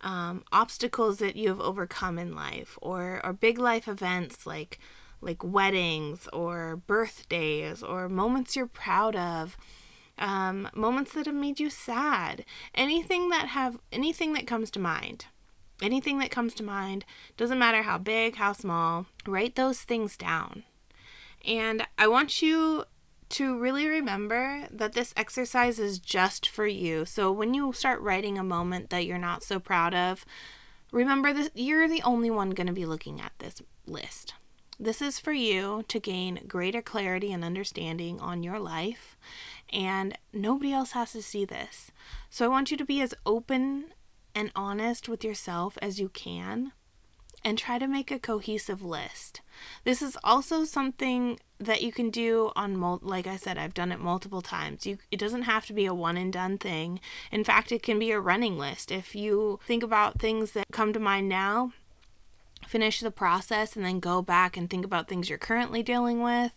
um, 0.00 0.44
obstacles 0.52 1.18
that 1.18 1.36
you 1.36 1.48
have 1.48 1.60
overcome 1.60 2.18
in 2.18 2.34
life 2.34 2.76
or 2.82 3.20
or 3.24 3.32
big 3.32 3.58
life 3.58 3.86
events 3.86 4.46
like 4.46 4.80
like 5.22 5.42
weddings 5.42 6.28
or 6.32 6.76
birthdays 6.86 7.82
or 7.82 8.08
moments 8.08 8.54
you're 8.56 8.66
proud 8.66 9.16
of 9.16 9.56
um, 10.18 10.68
moments 10.74 11.14
that 11.14 11.26
have 11.26 11.34
made 11.34 11.58
you 11.58 11.70
sad. 11.70 12.44
Anything 12.74 13.30
that 13.30 13.48
have 13.48 13.78
anything 13.90 14.34
that 14.34 14.46
comes 14.46 14.70
to 14.72 14.78
mind 14.78 15.26
anything 15.82 16.18
that 16.18 16.30
comes 16.30 16.54
to 16.54 16.62
mind 16.62 17.04
doesn't 17.36 17.58
matter 17.58 17.82
how 17.82 17.98
big 17.98 18.36
how 18.36 18.52
small 18.52 19.06
write 19.26 19.56
those 19.56 19.82
things 19.82 20.16
down. 20.16 20.64
And 21.46 21.86
i 21.98 22.06
want 22.06 22.40
you 22.40 22.84
to 23.30 23.58
really 23.58 23.88
remember 23.88 24.68
that 24.70 24.92
this 24.92 25.14
exercise 25.16 25.78
is 25.78 25.98
just 25.98 26.46
for 26.46 26.66
you. 26.66 27.04
So 27.06 27.32
when 27.32 27.54
you 27.54 27.72
start 27.72 28.00
writing 28.00 28.38
a 28.38 28.44
moment 28.44 28.90
that 28.90 29.06
you're 29.06 29.18
not 29.18 29.42
so 29.42 29.58
proud 29.58 29.94
of 29.94 30.24
remember 30.92 31.32
that 31.32 31.50
you're 31.54 31.88
the 31.88 32.02
only 32.02 32.30
one 32.30 32.50
going 32.50 32.66
to 32.66 32.72
be 32.72 32.86
looking 32.86 33.20
at 33.20 33.32
this 33.38 33.62
list 33.86 34.34
this 34.82 35.00
is 35.00 35.20
for 35.20 35.32
you 35.32 35.84
to 35.86 36.00
gain 36.00 36.40
greater 36.48 36.82
clarity 36.82 37.32
and 37.32 37.44
understanding 37.44 38.18
on 38.18 38.42
your 38.42 38.58
life, 38.58 39.16
and 39.72 40.18
nobody 40.32 40.72
else 40.72 40.90
has 40.90 41.12
to 41.12 41.22
see 41.22 41.44
this. 41.44 41.92
So 42.30 42.44
I 42.44 42.48
want 42.48 42.72
you 42.72 42.76
to 42.76 42.84
be 42.84 43.00
as 43.00 43.14
open 43.24 43.94
and 44.34 44.50
honest 44.56 45.08
with 45.08 45.22
yourself 45.22 45.78
as 45.80 46.00
you 46.00 46.08
can 46.08 46.72
and 47.44 47.56
try 47.56 47.78
to 47.78 47.86
make 47.86 48.10
a 48.10 48.18
cohesive 48.18 48.82
list. 48.82 49.40
This 49.84 50.02
is 50.02 50.18
also 50.24 50.64
something 50.64 51.38
that 51.58 51.82
you 51.82 51.92
can 51.92 52.10
do 52.10 52.50
on 52.56 52.76
mul- 52.76 53.00
like 53.02 53.28
I 53.28 53.36
said 53.36 53.58
I've 53.58 53.74
done 53.74 53.92
it 53.92 54.00
multiple 54.00 54.42
times. 54.42 54.84
You 54.84 54.98
it 55.12 55.18
doesn't 55.20 55.42
have 55.42 55.64
to 55.66 55.72
be 55.72 55.86
a 55.86 55.94
one 55.94 56.16
and 56.16 56.32
done 56.32 56.58
thing. 56.58 56.98
In 57.30 57.44
fact, 57.44 57.70
it 57.70 57.82
can 57.82 58.00
be 58.00 58.10
a 58.10 58.20
running 58.20 58.58
list. 58.58 58.90
If 58.90 59.14
you 59.14 59.60
think 59.64 59.84
about 59.84 60.20
things 60.20 60.52
that 60.52 60.66
come 60.72 60.92
to 60.92 61.00
mind 61.00 61.28
now, 61.28 61.72
finish 62.66 63.00
the 63.00 63.10
process 63.10 63.76
and 63.76 63.84
then 63.84 64.00
go 64.00 64.22
back 64.22 64.56
and 64.56 64.68
think 64.70 64.84
about 64.84 65.08
things 65.08 65.28
you're 65.28 65.38
currently 65.38 65.82
dealing 65.82 66.22
with 66.22 66.52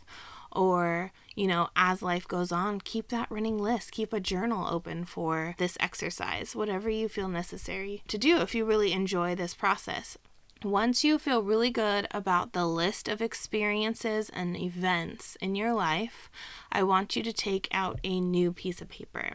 or 0.51 1.11
you 1.35 1.47
know 1.47 1.67
as 1.75 2.01
life 2.01 2.27
goes 2.27 2.51
on 2.51 2.79
keep 2.79 3.09
that 3.09 3.29
running 3.29 3.57
list 3.57 3.91
keep 3.91 4.13
a 4.13 4.19
journal 4.19 4.67
open 4.69 5.03
for 5.03 5.55
this 5.57 5.77
exercise 5.79 6.55
whatever 6.55 6.89
you 6.89 7.09
feel 7.09 7.27
necessary 7.27 8.01
to 8.07 8.17
do 8.17 8.37
if 8.37 8.55
you 8.55 8.63
really 8.63 8.93
enjoy 8.93 9.35
this 9.35 9.53
process 9.53 10.17
once 10.63 11.03
you 11.03 11.19
feel 11.19 11.43
really 11.43 11.69
good 11.69 12.07
about 12.09 12.53
the 12.53 12.65
list 12.65 13.07
of 13.07 13.21
experiences 13.21 14.29
and 14.29 14.57
events 14.57 15.37
in 15.39 15.53
your 15.53 15.73
life, 15.73 16.29
I 16.71 16.81
want 16.81 17.15
you 17.15 17.21
to 17.21 17.33
take 17.33 17.67
out 17.71 17.99
a 18.03 18.19
new 18.19 18.51
piece 18.51 18.81
of 18.81 18.89
paper. 18.89 19.33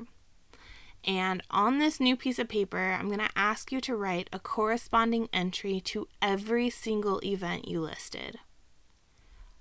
And 1.04 1.42
on 1.50 1.78
this 1.78 1.98
new 1.98 2.16
piece 2.16 2.38
of 2.38 2.48
paper, 2.48 2.96
I'm 2.98 3.08
going 3.08 3.20
to 3.20 3.30
ask 3.34 3.72
you 3.72 3.80
to 3.82 3.96
write 3.96 4.28
a 4.32 4.38
corresponding 4.38 5.28
entry 5.32 5.80
to 5.86 6.08
every 6.20 6.68
single 6.68 7.20
event 7.24 7.68
you 7.68 7.80
listed. 7.80 8.38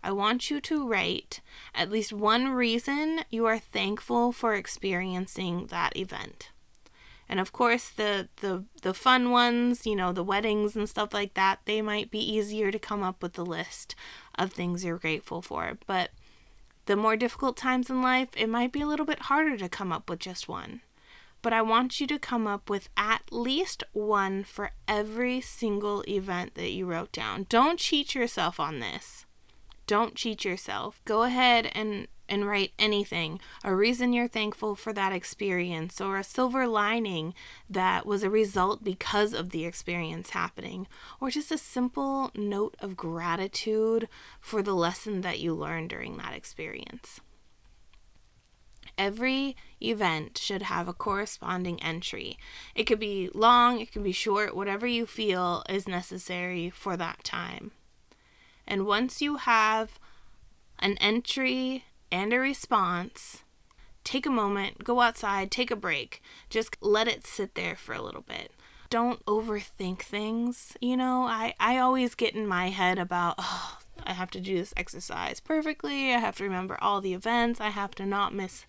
I 0.03 0.12
want 0.12 0.50
you 0.50 0.62
to 0.62 0.88
write 0.88 1.41
at 1.74 1.91
least 1.91 2.13
one 2.13 2.50
reason 2.50 3.22
you 3.29 3.46
are 3.46 3.60
thankful 3.60 4.31
for 4.31 4.53
experiencing 4.53 5.67
that 5.67 5.96
event. 5.96 6.51
And 7.27 7.39
of 7.39 7.51
course, 7.51 7.89
the, 7.89 8.27
the, 8.38 8.65
the 8.81 8.93
fun 8.93 9.29
ones, 9.29 9.86
you 9.86 9.96
know, 9.96 10.12
the 10.12 10.24
weddings 10.24 10.75
and 10.75 10.89
stuff 10.89 11.13
like 11.13 11.36
that, 11.36 11.60
they 11.65 11.81
might 11.81 12.10
be 12.10 12.19
easier 12.19 12.72
to 12.72 12.79
come 12.79 13.03
up 13.03 13.22
with 13.22 13.38
a 13.38 13.43
list 13.43 13.93
of 14.36 14.51
things 14.51 14.84
you're 14.84 14.98
grateful 14.98 15.41
for. 15.41 15.77
But 15.86 16.10
the 16.86 16.96
more 16.96 17.15
difficult 17.15 17.55
times 17.55 17.89
in 17.89 18.01
life, 18.01 18.29
it 18.36 18.50
might 18.50 18.72
be 18.72 18.81
a 18.81 18.88
little 18.88 19.05
bit 19.05 19.24
harder 19.24 19.58
to 19.58 19.69
come 19.69 19.91
up 19.91 20.10
with 20.10 20.19
just 20.19 20.50
one 20.50 20.81
but 21.41 21.53
I 21.53 21.62
want 21.62 22.00
you 22.00 22.08
to 22.08 22.19
come 22.19 22.48
up 22.48 22.69
with 22.69 22.89
at 22.98 23.24
least 23.31 23.84
one 23.93 24.43
for 24.43 24.72
every 24.88 25.41
single 25.41 26.03
event 26.08 26.55
that 26.55 26.72
you 26.72 26.86
wrote 26.86 27.12
down. 27.12 27.46
Don't 27.50 27.79
cheat 27.79 28.15
yourself 28.15 28.60
on 28.60 28.79
this. 28.79 29.25
Don't 29.88 30.15
cheat 30.15 30.46
yourself. 30.46 31.01
Go 31.05 31.24
ahead 31.24 31.72
and 31.74 32.08
and 32.29 32.48
write 32.48 32.72
anything 32.77 33.39
a 33.63 33.75
reason 33.75 34.13
you're 34.13 34.27
thankful 34.27 34.75
for 34.75 34.93
that 34.93 35.12
experience 35.12 36.00
or 36.00 36.17
a 36.17 36.24
silver 36.24 36.67
lining 36.67 37.34
that 37.67 38.05
was 38.05 38.22
a 38.22 38.29
result 38.29 38.84
because 38.84 39.34
of 39.34 39.50
the 39.50 39.65
experience 39.65 40.29
happening 40.29 40.88
or 41.19 41.31
just 41.31 41.51
a 41.51 41.58
simple 41.58 42.29
note 42.36 42.75
of 42.79 42.96
gratitude 42.96 44.08
for 44.39 44.62
the 44.62 44.75
lesson 44.75 45.22
that 45.22 45.39
you 45.39 45.55
learned 45.55 45.89
during 45.89 46.17
that 46.17 46.34
experience. 46.34 47.19
Every 49.00 49.56
event 49.82 50.38
should 50.38 50.63
have 50.63 50.89
a 50.89 50.94
corresponding 50.94 51.82
entry. 51.82 52.38
It 52.75 52.84
could 52.84 53.00
be 53.00 53.29
long, 53.34 53.79
it 53.79 53.94
could 53.94 54.03
be 54.03 54.12
short, 54.12 54.53
whatever 54.53 54.86
you 54.86 55.06
feel 55.06 55.63
is 55.70 55.88
necessary 55.88 56.70
for 56.70 56.98
that 56.98 57.24
time. 57.24 57.72
And 58.68 58.86
once 58.86 59.22
you 59.22 59.38
have 59.38 59.98
an 60.79 60.98
entry 60.98 61.86
and 62.12 62.34
a 62.34 62.39
response, 62.39 63.44
take 64.03 64.25
a 64.25 64.29
moment, 64.29 64.84
go 64.84 65.00
outside, 65.00 65.50
take 65.50 65.72
a 65.72 65.77
break. 65.77 66.22
Just 66.50 66.75
let 66.82 67.08
it 67.08 67.25
sit 67.25 67.56
there 67.56 67.77
for 67.77 67.94
a 67.94 68.01
little 68.01 68.22
bit. 68.22 68.51
Don't 68.89 69.25
overthink 69.25 70.01
things. 70.01 70.75
You 70.82 70.98
know, 70.98 71.24
I, 71.24 71.53
I 71.58 71.77
always 71.77 72.15
get 72.15 72.36
in 72.36 72.46
my 72.46 72.70
head 72.70 73.00
about, 73.00 73.36
oh, 73.38 73.77
I 74.10 74.13
have 74.13 74.32
to 74.32 74.42
do 74.42 74.58
this 74.58 74.74
exercise 74.75 75.39
perfectly. 75.39 76.13
I 76.13 76.18
have 76.18 76.38
to 76.38 76.44
remember 76.44 76.78
all 76.82 77.00
the 77.00 77.13
events. 77.13 77.62
I 77.62 77.70
have 77.70 77.96
to 77.96 78.06
not 78.06 78.34
miss 78.34 78.66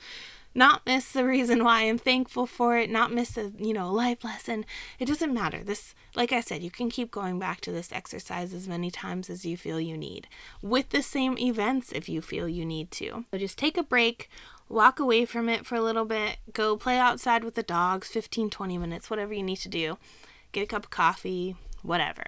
not 0.54 0.82
miss 0.84 1.12
the 1.12 1.24
reason 1.24 1.62
why 1.62 1.82
I'm 1.82 1.96
thankful 1.96 2.44
for 2.44 2.76
it, 2.76 2.90
not 2.90 3.12
miss 3.12 3.36
a, 3.36 3.52
you 3.56 3.72
know, 3.72 3.92
life 3.92 4.24
lesson. 4.24 4.66
It 4.98 5.06
doesn't 5.06 5.32
matter. 5.32 5.62
This 5.62 5.94
like 6.16 6.32
I 6.32 6.40
said, 6.40 6.62
you 6.62 6.70
can 6.70 6.90
keep 6.90 7.10
going 7.10 7.38
back 7.38 7.60
to 7.62 7.72
this 7.72 7.92
exercise 7.92 8.52
as 8.52 8.66
many 8.66 8.90
times 8.90 9.30
as 9.30 9.46
you 9.46 9.56
feel 9.56 9.80
you 9.80 9.96
need 9.96 10.26
with 10.60 10.90
the 10.90 11.02
same 11.02 11.38
events 11.38 11.92
if 11.92 12.08
you 12.08 12.20
feel 12.20 12.48
you 12.48 12.64
need 12.64 12.90
to. 12.92 13.24
So 13.30 13.38
just 13.38 13.58
take 13.58 13.78
a 13.78 13.82
break, 13.82 14.28
walk 14.68 14.98
away 14.98 15.24
from 15.24 15.48
it 15.48 15.64
for 15.64 15.76
a 15.76 15.82
little 15.82 16.04
bit, 16.04 16.38
go 16.52 16.76
play 16.76 16.98
outside 16.98 17.44
with 17.44 17.54
the 17.54 17.62
dogs 17.62 18.08
15 18.08 18.50
20 18.50 18.78
minutes, 18.78 19.08
whatever 19.08 19.32
you 19.32 19.42
need 19.42 19.56
to 19.56 19.68
do. 19.68 19.98
Get 20.52 20.64
a 20.64 20.66
cup 20.66 20.84
of 20.84 20.90
coffee, 20.90 21.54
whatever. 21.82 22.24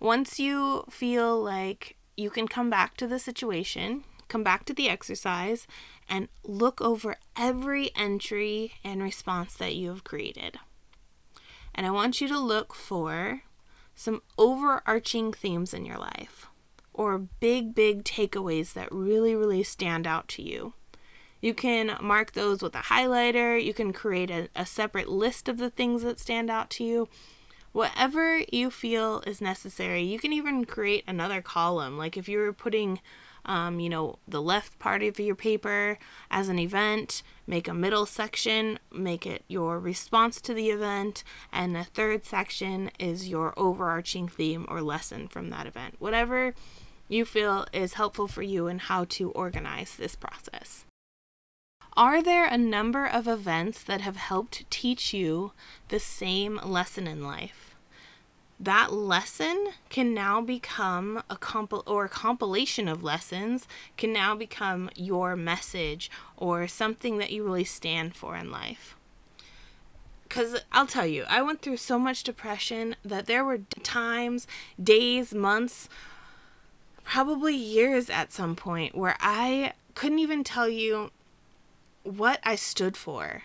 Once 0.00 0.40
you 0.40 0.84
feel 0.90 1.40
like 1.40 1.96
you 2.20 2.30
can 2.30 2.46
come 2.46 2.70
back 2.70 2.96
to 2.98 3.06
the 3.06 3.18
situation, 3.18 4.04
come 4.28 4.44
back 4.44 4.64
to 4.66 4.74
the 4.74 4.88
exercise, 4.88 5.66
and 6.08 6.28
look 6.44 6.80
over 6.80 7.16
every 7.36 7.90
entry 7.96 8.74
and 8.84 9.02
response 9.02 9.54
that 9.54 9.74
you 9.74 9.88
have 9.88 10.04
created. 10.04 10.58
And 11.74 11.86
I 11.86 11.90
want 11.90 12.20
you 12.20 12.28
to 12.28 12.38
look 12.38 12.74
for 12.74 13.42
some 13.94 14.22
overarching 14.38 15.32
themes 15.32 15.72
in 15.72 15.84
your 15.84 15.98
life 15.98 16.46
or 16.92 17.18
big, 17.18 17.74
big 17.74 18.04
takeaways 18.04 18.72
that 18.74 18.90
really, 18.92 19.34
really 19.34 19.62
stand 19.62 20.06
out 20.06 20.28
to 20.28 20.42
you. 20.42 20.74
You 21.40 21.54
can 21.54 21.96
mark 22.00 22.32
those 22.32 22.60
with 22.62 22.74
a 22.74 22.80
highlighter. 22.80 23.62
You 23.62 23.72
can 23.72 23.92
create 23.92 24.30
a, 24.30 24.48
a 24.54 24.66
separate 24.66 25.08
list 25.08 25.48
of 25.48 25.56
the 25.56 25.70
things 25.70 26.02
that 26.02 26.18
stand 26.18 26.50
out 26.50 26.68
to 26.70 26.84
you 26.84 27.08
whatever 27.72 28.42
you 28.52 28.70
feel 28.70 29.22
is 29.26 29.40
necessary. 29.40 30.02
You 30.02 30.18
can 30.18 30.32
even 30.32 30.64
create 30.64 31.04
another 31.06 31.40
column. 31.40 31.96
Like 31.98 32.16
if 32.16 32.28
you 32.28 32.38
were 32.38 32.52
putting 32.52 33.00
um, 33.44 33.80
you 33.80 33.88
know, 33.88 34.18
the 34.28 34.42
left 34.42 34.78
part 34.78 35.02
of 35.02 35.18
your 35.18 35.34
paper 35.34 35.98
as 36.30 36.48
an 36.48 36.58
event, 36.58 37.22
make 37.46 37.68
a 37.68 37.74
middle 37.74 38.06
section, 38.06 38.78
make 38.92 39.26
it 39.26 39.44
your 39.48 39.78
response 39.78 40.40
to 40.42 40.54
the 40.54 40.70
event, 40.70 41.24
and 41.52 41.74
the 41.74 41.84
third 41.84 42.24
section 42.24 42.90
is 42.98 43.28
your 43.28 43.54
overarching 43.56 44.28
theme 44.28 44.66
or 44.68 44.82
lesson 44.82 45.28
from 45.28 45.50
that 45.50 45.66
event. 45.66 45.94
Whatever 45.98 46.54
you 47.08 47.24
feel 47.24 47.66
is 47.72 47.94
helpful 47.94 48.28
for 48.28 48.42
you 48.42 48.66
and 48.66 48.82
how 48.82 49.04
to 49.04 49.30
organize 49.30 49.96
this 49.96 50.14
process. 50.14 50.84
Are 52.00 52.22
there 52.22 52.46
a 52.46 52.56
number 52.56 53.04
of 53.04 53.28
events 53.28 53.82
that 53.84 54.00
have 54.00 54.16
helped 54.16 54.64
teach 54.70 55.12
you 55.12 55.52
the 55.88 56.00
same 56.00 56.58
lesson 56.64 57.06
in 57.06 57.22
life? 57.22 57.66
that 58.62 58.92
lesson 58.92 59.68
can 59.88 60.12
now 60.12 60.42
become 60.42 61.22
a 61.30 61.36
comp- 61.36 61.88
or 61.88 62.04
a 62.04 62.08
compilation 62.10 62.88
of 62.88 63.02
lessons 63.02 63.66
can 63.96 64.12
now 64.12 64.34
become 64.34 64.90
your 64.94 65.34
message 65.34 66.10
or 66.36 66.68
something 66.68 67.16
that 67.16 67.30
you 67.30 67.42
really 67.42 67.64
stand 67.64 68.14
for 68.14 68.36
in 68.36 68.50
life. 68.50 68.96
Cuz 70.28 70.60
I'll 70.72 70.86
tell 70.86 71.06
you, 71.06 71.24
I 71.26 71.40
went 71.40 71.62
through 71.62 71.78
so 71.78 71.98
much 71.98 72.22
depression 72.22 72.96
that 73.02 73.24
there 73.24 73.46
were 73.46 73.62
times, 73.82 74.46
days, 74.82 75.32
months, 75.32 75.88
probably 77.02 77.56
years 77.56 78.10
at 78.10 78.30
some 78.30 78.56
point 78.56 78.94
where 78.94 79.16
I 79.20 79.72
couldn't 79.94 80.18
even 80.18 80.44
tell 80.44 80.68
you 80.68 81.12
what 82.02 82.40
I 82.42 82.54
stood 82.54 82.96
for. 82.96 83.42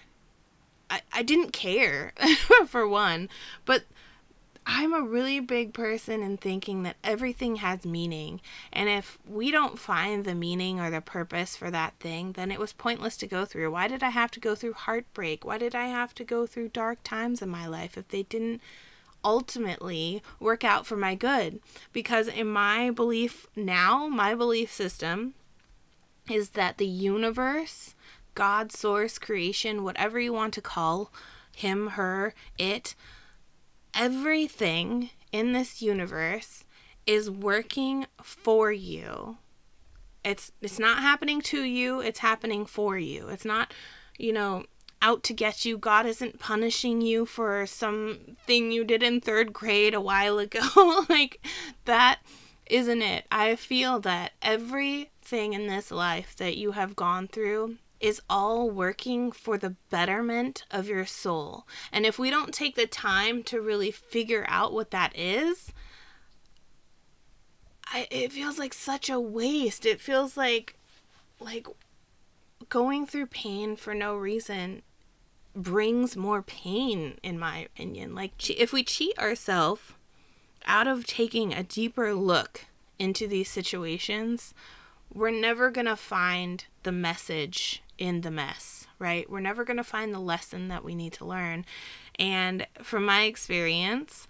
I, 0.90 1.02
I 1.12 1.24
didn't 1.24 1.52
care, 1.52 2.14
for 2.68 2.88
one, 2.88 3.30
but 3.66 3.84
I'm 4.68 4.94
a 4.94 5.02
really 5.02 5.40
big 5.40 5.74
person 5.74 6.24
in 6.24 6.38
thinking 6.38 6.84
that 6.84 6.98
everything 7.04 7.58
has 7.58 7.86
meaning. 7.86 8.42
And 8.74 8.90
if 8.90 9.20
we 9.28 9.52
don't 9.52 9.78
find 9.78 10.26
the 10.26 10.34
meaning 10.34 10.80
or 10.80 10.90
the 10.90 11.02
purpose 11.02 11.56
for 11.56 11.70
that 11.70 11.94
thing, 12.00 12.32
then 12.32 12.52
it 12.52 12.60
was 12.60 12.74
pointless 12.74 13.16
to 13.18 13.28
go 13.28 13.46
through. 13.46 13.72
Why 13.72 13.88
did 13.88 14.02
I 14.02 14.10
have 14.10 14.32
to 14.32 14.40
go 14.40 14.56
through 14.56 14.74
heartbreak? 14.74 15.46
Why 15.46 15.60
did 15.60 15.76
I 15.76 15.88
have 15.88 16.16
to 16.16 16.24
go 16.24 16.48
through 16.48 16.70
dark 16.70 17.00
times 17.04 17.44
in 17.44 17.50
my 17.50 17.68
life 17.68 17.96
if 17.96 18.08
they 18.08 18.24
didn't 18.24 18.62
ultimately 19.24 20.24
work 20.40 20.64
out 20.64 20.88
for 20.88 20.98
my 20.98 21.14
good? 21.14 21.60
Because 21.94 22.28
in 22.28 22.48
my 22.48 22.90
belief 22.90 23.46
now, 23.56 24.08
my 24.08 24.34
belief 24.34 24.72
system 24.72 25.36
is 26.28 26.52
that 26.52 26.80
the 26.80 26.88
universe, 26.88 27.94
God, 28.36 28.72
source, 28.72 29.18
creation, 29.18 29.84
whatever 29.84 30.20
you 30.20 30.34
want 30.34 30.54
to 30.56 30.62
call 30.62 31.12
him, 31.56 31.88
her, 31.92 32.34
it, 32.58 32.96
everything 33.94 35.10
in 35.32 35.54
this 35.54 35.82
universe 35.82 36.66
is 37.06 37.30
working 37.30 38.06
for 38.22 38.72
you. 38.72 39.38
It's 40.24 40.52
it's 40.62 40.80
not 40.80 41.00
happening 41.00 41.42
to 41.42 41.62
you, 41.64 42.00
it's 42.00 42.20
happening 42.20 42.66
for 42.66 42.98
you. 42.98 43.28
It's 43.30 43.46
not, 43.46 43.74
you 44.18 44.34
know, 44.34 44.66
out 45.02 45.24
to 45.24 45.34
get 45.34 45.66
you. 45.66 45.78
God 45.78 46.06
isn't 46.06 46.40
punishing 46.40 47.02
you 47.02 47.26
for 47.26 47.66
something 47.68 48.72
you 48.72 48.84
did 48.84 49.04
in 49.04 49.22
3rd 49.22 49.54
grade 49.54 49.94
a 49.94 50.02
while 50.02 50.40
ago. 50.40 51.06
like 51.10 51.46
that 51.86 52.20
isn't 52.66 53.02
it. 53.04 53.26
I 53.32 53.56
feel 53.56 54.00
that 54.00 54.32
everything 54.42 55.54
in 55.54 55.68
this 55.68 55.92
life 55.92 56.36
that 56.38 56.58
you 56.58 56.72
have 56.72 56.96
gone 56.96 57.28
through 57.28 57.78
is 58.06 58.22
all 58.30 58.70
working 58.70 59.32
for 59.32 59.58
the 59.58 59.76
betterment 59.90 60.64
of 60.70 60.88
your 60.88 61.08
soul. 61.08 61.66
And 61.92 62.06
if 62.06 62.20
we 62.20 62.30
don't 62.30 62.54
take 62.54 62.76
the 62.76 62.86
time 62.86 63.42
to 63.44 63.60
really 63.60 63.90
figure 63.90 64.46
out 64.48 64.74
what 64.74 64.92
that 64.92 65.12
is, 65.18 65.74
I, 67.88 68.08
it 68.12 68.32
feels 68.32 68.60
like 68.60 68.76
such 68.76 69.10
a 69.10 69.20
waste. 69.20 69.88
It 69.88 70.00
feels 70.00 70.38
like 70.38 70.76
like 71.40 71.66
going 72.70 73.08
through 73.08 73.26
pain 73.26 73.76
for 73.76 73.96
no 73.96 74.16
reason 74.16 74.84
brings 75.56 76.16
more 76.16 76.44
pain 76.44 77.18
in 77.24 77.40
my 77.40 77.60
opinion. 77.60 78.14
Like 78.14 78.50
if 78.52 78.72
we 78.72 78.84
cheat 78.84 79.18
ourselves 79.18 79.94
out 80.68 80.88
of 80.88 81.08
taking 81.08 81.54
a 81.54 81.64
deeper 81.64 82.14
look 82.14 82.66
into 83.00 83.28
these 83.28 83.50
situations, 83.50 84.54
we're 85.12 85.32
never 85.32 85.72
going 85.72 85.88
to 85.88 85.96
find 85.96 86.66
the 86.86 86.92
message 86.92 87.84
in 87.98 88.22
the 88.22 88.32
mess, 88.32 88.88
right? 89.00 89.30
We're 89.30 89.42
never 89.42 89.66
going 89.66 89.78
to 89.78 89.84
find 89.84 90.14
the 90.14 90.20
lesson 90.20 90.70
that 90.70 90.84
we 90.84 90.96
need 90.96 91.14
to 91.14 91.26
learn. 91.26 91.66
And 92.18 92.66
from 92.82 93.06
my 93.06 93.24
experience, 93.24 94.28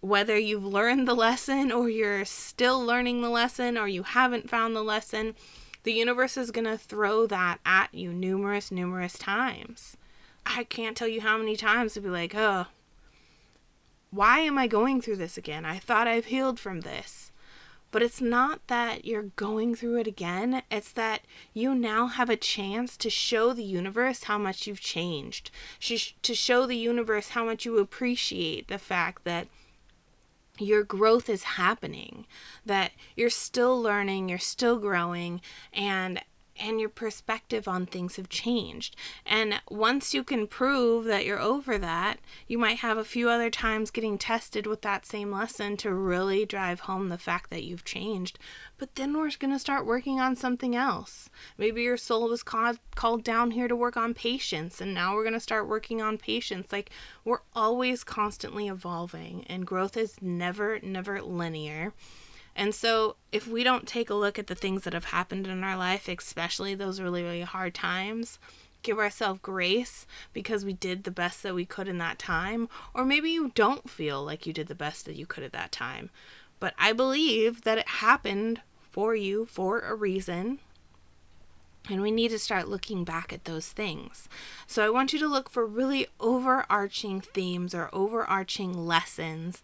whether 0.00 0.36
you've 0.36 0.64
learned 0.64 1.06
the 1.06 1.14
lesson 1.14 1.70
or 1.70 1.88
you're 1.88 2.24
still 2.24 2.84
learning 2.84 3.22
the 3.22 3.30
lesson 3.30 3.78
or 3.78 3.86
you 3.86 4.02
haven't 4.02 4.50
found 4.50 4.74
the 4.74 4.82
lesson, 4.82 5.34
the 5.84 5.92
universe 5.92 6.36
is 6.36 6.50
going 6.50 6.64
to 6.64 6.78
throw 6.78 7.26
that 7.26 7.60
at 7.64 7.94
you 7.94 8.12
numerous, 8.12 8.70
numerous 8.70 9.18
times. 9.18 9.96
I 10.46 10.64
can't 10.64 10.96
tell 10.96 11.08
you 11.08 11.20
how 11.20 11.38
many 11.38 11.56
times 11.56 11.94
to 11.94 12.00
be 12.00 12.08
like, 12.08 12.34
oh, 12.34 12.66
why 14.10 14.40
am 14.40 14.58
I 14.58 14.66
going 14.66 15.00
through 15.00 15.16
this 15.16 15.36
again? 15.36 15.64
I 15.64 15.78
thought 15.78 16.08
I've 16.08 16.26
healed 16.26 16.58
from 16.58 16.80
this. 16.80 17.23
But 17.94 18.02
it's 18.02 18.20
not 18.20 18.66
that 18.66 19.04
you're 19.04 19.30
going 19.36 19.76
through 19.76 20.00
it 20.00 20.08
again, 20.08 20.62
it's 20.68 20.90
that 20.90 21.20
you 21.52 21.76
now 21.76 22.08
have 22.08 22.28
a 22.28 22.34
chance 22.36 22.96
to 22.96 23.08
show 23.08 23.52
the 23.52 23.62
universe 23.62 24.24
how 24.24 24.36
much 24.36 24.66
you've 24.66 24.80
changed, 24.80 25.52
to 25.80 26.34
show 26.34 26.66
the 26.66 26.76
universe 26.76 27.28
how 27.28 27.44
much 27.44 27.64
you 27.64 27.78
appreciate 27.78 28.66
the 28.66 28.78
fact 28.78 29.22
that 29.22 29.46
your 30.58 30.82
growth 30.82 31.28
is 31.28 31.44
happening, 31.44 32.26
that 32.66 32.90
you're 33.14 33.30
still 33.30 33.80
learning, 33.80 34.28
you're 34.28 34.38
still 34.38 34.80
growing, 34.80 35.40
and 35.72 36.20
and 36.60 36.80
your 36.80 36.88
perspective 36.88 37.66
on 37.66 37.86
things 37.86 38.16
have 38.16 38.28
changed. 38.28 38.96
And 39.26 39.60
once 39.68 40.14
you 40.14 40.22
can 40.22 40.46
prove 40.46 41.04
that 41.06 41.24
you're 41.24 41.40
over 41.40 41.78
that, 41.78 42.18
you 42.46 42.58
might 42.58 42.78
have 42.78 42.96
a 42.96 43.04
few 43.04 43.28
other 43.28 43.50
times 43.50 43.90
getting 43.90 44.18
tested 44.18 44.66
with 44.66 44.82
that 44.82 45.06
same 45.06 45.32
lesson 45.32 45.76
to 45.78 45.92
really 45.92 46.46
drive 46.46 46.80
home 46.80 47.08
the 47.08 47.18
fact 47.18 47.50
that 47.50 47.64
you've 47.64 47.84
changed. 47.84 48.38
But 48.78 48.94
then 48.94 49.16
we're 49.16 49.30
going 49.38 49.52
to 49.52 49.58
start 49.58 49.86
working 49.86 50.20
on 50.20 50.36
something 50.36 50.76
else. 50.76 51.28
Maybe 51.58 51.82
your 51.82 51.96
soul 51.96 52.28
was 52.28 52.42
called 52.42 52.78
called 52.94 53.24
down 53.24 53.52
here 53.52 53.68
to 53.68 53.76
work 53.76 53.96
on 53.96 54.14
patience 54.14 54.80
and 54.80 54.94
now 54.94 55.14
we're 55.14 55.24
going 55.24 55.34
to 55.34 55.40
start 55.40 55.68
working 55.68 56.00
on 56.00 56.18
patience. 56.18 56.72
Like 56.72 56.90
we're 57.24 57.42
always 57.54 58.04
constantly 58.04 58.68
evolving 58.68 59.44
and 59.48 59.66
growth 59.66 59.96
is 59.96 60.20
never 60.20 60.78
never 60.82 61.20
linear. 61.22 61.92
And 62.56 62.74
so, 62.74 63.16
if 63.32 63.48
we 63.48 63.64
don't 63.64 63.88
take 63.88 64.10
a 64.10 64.14
look 64.14 64.38
at 64.38 64.46
the 64.46 64.54
things 64.54 64.84
that 64.84 64.92
have 64.92 65.06
happened 65.06 65.46
in 65.46 65.64
our 65.64 65.76
life, 65.76 66.08
especially 66.08 66.74
those 66.74 67.00
really, 67.00 67.22
really 67.22 67.42
hard 67.42 67.74
times, 67.74 68.38
give 68.84 68.98
ourselves 68.98 69.40
grace 69.42 70.06
because 70.32 70.64
we 70.64 70.72
did 70.72 71.02
the 71.02 71.10
best 71.10 71.42
that 71.42 71.54
we 71.54 71.64
could 71.64 71.88
in 71.88 71.98
that 71.98 72.18
time, 72.18 72.68
or 72.94 73.04
maybe 73.04 73.30
you 73.30 73.50
don't 73.56 73.90
feel 73.90 74.22
like 74.24 74.46
you 74.46 74.52
did 74.52 74.68
the 74.68 74.74
best 74.74 75.04
that 75.06 75.16
you 75.16 75.26
could 75.26 75.42
at 75.42 75.52
that 75.52 75.72
time. 75.72 76.10
But 76.60 76.74
I 76.78 76.92
believe 76.92 77.62
that 77.62 77.78
it 77.78 77.88
happened 77.88 78.60
for 78.92 79.16
you 79.16 79.46
for 79.46 79.80
a 79.80 79.94
reason. 79.94 80.60
And 81.90 82.00
we 82.00 82.10
need 82.10 82.28
to 82.28 82.38
start 82.38 82.68
looking 82.68 83.04
back 83.04 83.32
at 83.32 83.44
those 83.44 83.68
things. 83.68 84.28
So 84.66 84.86
I 84.86 84.88
want 84.88 85.12
you 85.12 85.18
to 85.18 85.28
look 85.28 85.50
for 85.50 85.66
really 85.66 86.06
overarching 86.18 87.20
themes 87.20 87.74
or 87.74 87.90
overarching 87.92 88.72
lessons 88.86 89.62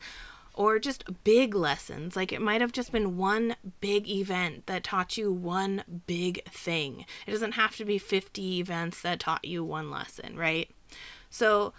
or 0.61 0.79
just 0.79 1.25
big 1.25 1.55
lessons. 1.55 2.15
Like 2.15 2.33
it 2.33 2.43
might 2.43 2.61
have 2.61 2.71
just 2.71 2.93
been 2.93 3.17
one 3.17 3.57
big 3.81 4.07
event 4.11 4.67
that 4.67 4.85
taught 4.85 5.17
you 5.17 5.33
one 5.33 5.85
big 6.07 6.45
thing. 6.51 7.07
It 7.27 7.31
doesn't 7.31 7.53
have 7.53 7.77
to 7.77 7.87
be 7.87 7.97
50 7.97 8.61
events 8.61 9.01
that 9.01 9.21
taught 9.21 9.47
you 9.47 9.65
one 9.65 9.91
lesson, 9.91 10.37
right? 10.37 10.69
So 11.31 11.73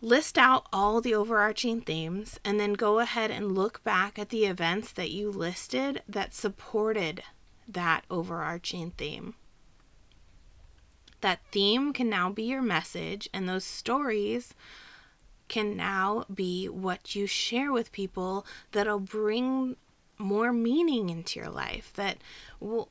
list 0.00 0.38
out 0.38 0.66
all 0.72 1.02
the 1.02 1.14
overarching 1.14 1.82
themes 1.82 2.40
and 2.42 2.58
then 2.58 2.72
go 2.72 3.00
ahead 3.00 3.30
and 3.30 3.52
look 3.52 3.84
back 3.84 4.18
at 4.18 4.30
the 4.30 4.46
events 4.46 4.90
that 4.92 5.10
you 5.10 5.30
listed 5.30 6.00
that 6.08 6.32
supported 6.32 7.22
that 7.68 8.06
overarching 8.10 8.92
theme. 8.92 9.34
That 11.20 11.40
theme 11.52 11.92
can 11.92 12.08
now 12.08 12.30
be 12.30 12.44
your 12.44 12.62
message, 12.62 13.28
and 13.32 13.46
those 13.46 13.64
stories 13.64 14.54
can 15.48 15.76
now 15.76 16.24
be 16.32 16.68
what 16.68 17.14
you 17.14 17.26
share 17.26 17.72
with 17.72 17.92
people 17.92 18.46
that'll 18.72 19.00
bring 19.00 19.76
more 20.18 20.52
meaning 20.52 21.10
into 21.10 21.38
your 21.40 21.50
life 21.50 21.92
that 21.94 22.18
will 22.60 22.88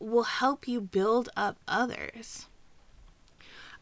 will 0.00 0.24
help 0.24 0.68
you 0.68 0.80
build 0.80 1.28
up 1.36 1.56
others. 1.66 2.46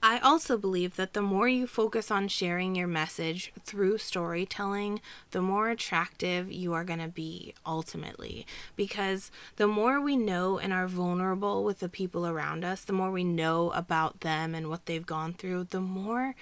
I 0.04 0.18
also 0.18 0.58
believe 0.58 0.96
that 0.96 1.12
the 1.12 1.22
more 1.22 1.48
you 1.48 1.68
focus 1.68 2.10
on 2.10 2.26
sharing 2.26 2.74
your 2.74 2.88
message 2.88 3.52
through 3.64 3.98
storytelling, 3.98 5.00
the 5.30 5.40
more 5.40 5.70
attractive 5.70 6.50
you 6.50 6.72
are 6.72 6.82
going 6.82 6.98
to 6.98 7.06
be 7.06 7.54
ultimately. 7.64 8.44
Because 8.74 9.30
the 9.56 9.68
more 9.68 10.00
we 10.00 10.16
know 10.16 10.58
and 10.58 10.72
are 10.72 10.88
vulnerable 10.88 11.62
with 11.62 11.78
the 11.78 11.88
people 11.88 12.26
around 12.26 12.64
us, 12.64 12.82
the 12.82 12.92
more 12.92 13.12
we 13.12 13.22
know 13.22 13.70
about 13.70 14.20
them 14.20 14.56
and 14.56 14.68
what 14.68 14.86
they've 14.86 15.06
gone 15.06 15.34
through, 15.34 15.64
the 15.64 15.80
more 15.80 16.34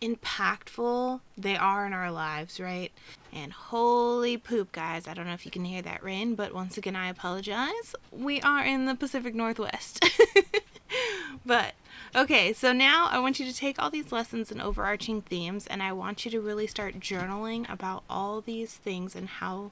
impactful 0.00 1.20
they 1.36 1.56
are 1.56 1.86
in 1.86 1.92
our 1.92 2.10
lives, 2.10 2.58
right? 2.58 2.90
And 3.32 3.52
holy 3.52 4.36
poop, 4.36 4.72
guys, 4.72 5.06
I 5.06 5.14
don't 5.14 5.26
know 5.26 5.34
if 5.34 5.44
you 5.44 5.50
can 5.50 5.64
hear 5.64 5.82
that 5.82 6.02
rain, 6.02 6.34
but 6.34 6.54
once 6.54 6.76
again, 6.76 6.96
I 6.96 7.08
apologize. 7.08 7.94
We 8.10 8.40
are 8.40 8.64
in 8.64 8.86
the 8.86 8.94
Pacific 8.94 9.34
Northwest. 9.34 10.04
but 11.46 11.74
okay, 12.14 12.52
so 12.52 12.72
now 12.72 13.08
I 13.10 13.20
want 13.20 13.38
you 13.38 13.46
to 13.46 13.54
take 13.54 13.80
all 13.80 13.90
these 13.90 14.12
lessons 14.12 14.50
and 14.50 14.60
overarching 14.60 15.22
themes, 15.22 15.66
and 15.66 15.82
I 15.82 15.92
want 15.92 16.24
you 16.24 16.30
to 16.32 16.40
really 16.40 16.66
start 16.66 17.00
journaling 17.00 17.70
about 17.72 18.02
all 18.10 18.40
these 18.40 18.74
things 18.74 19.14
and 19.14 19.28
how 19.28 19.70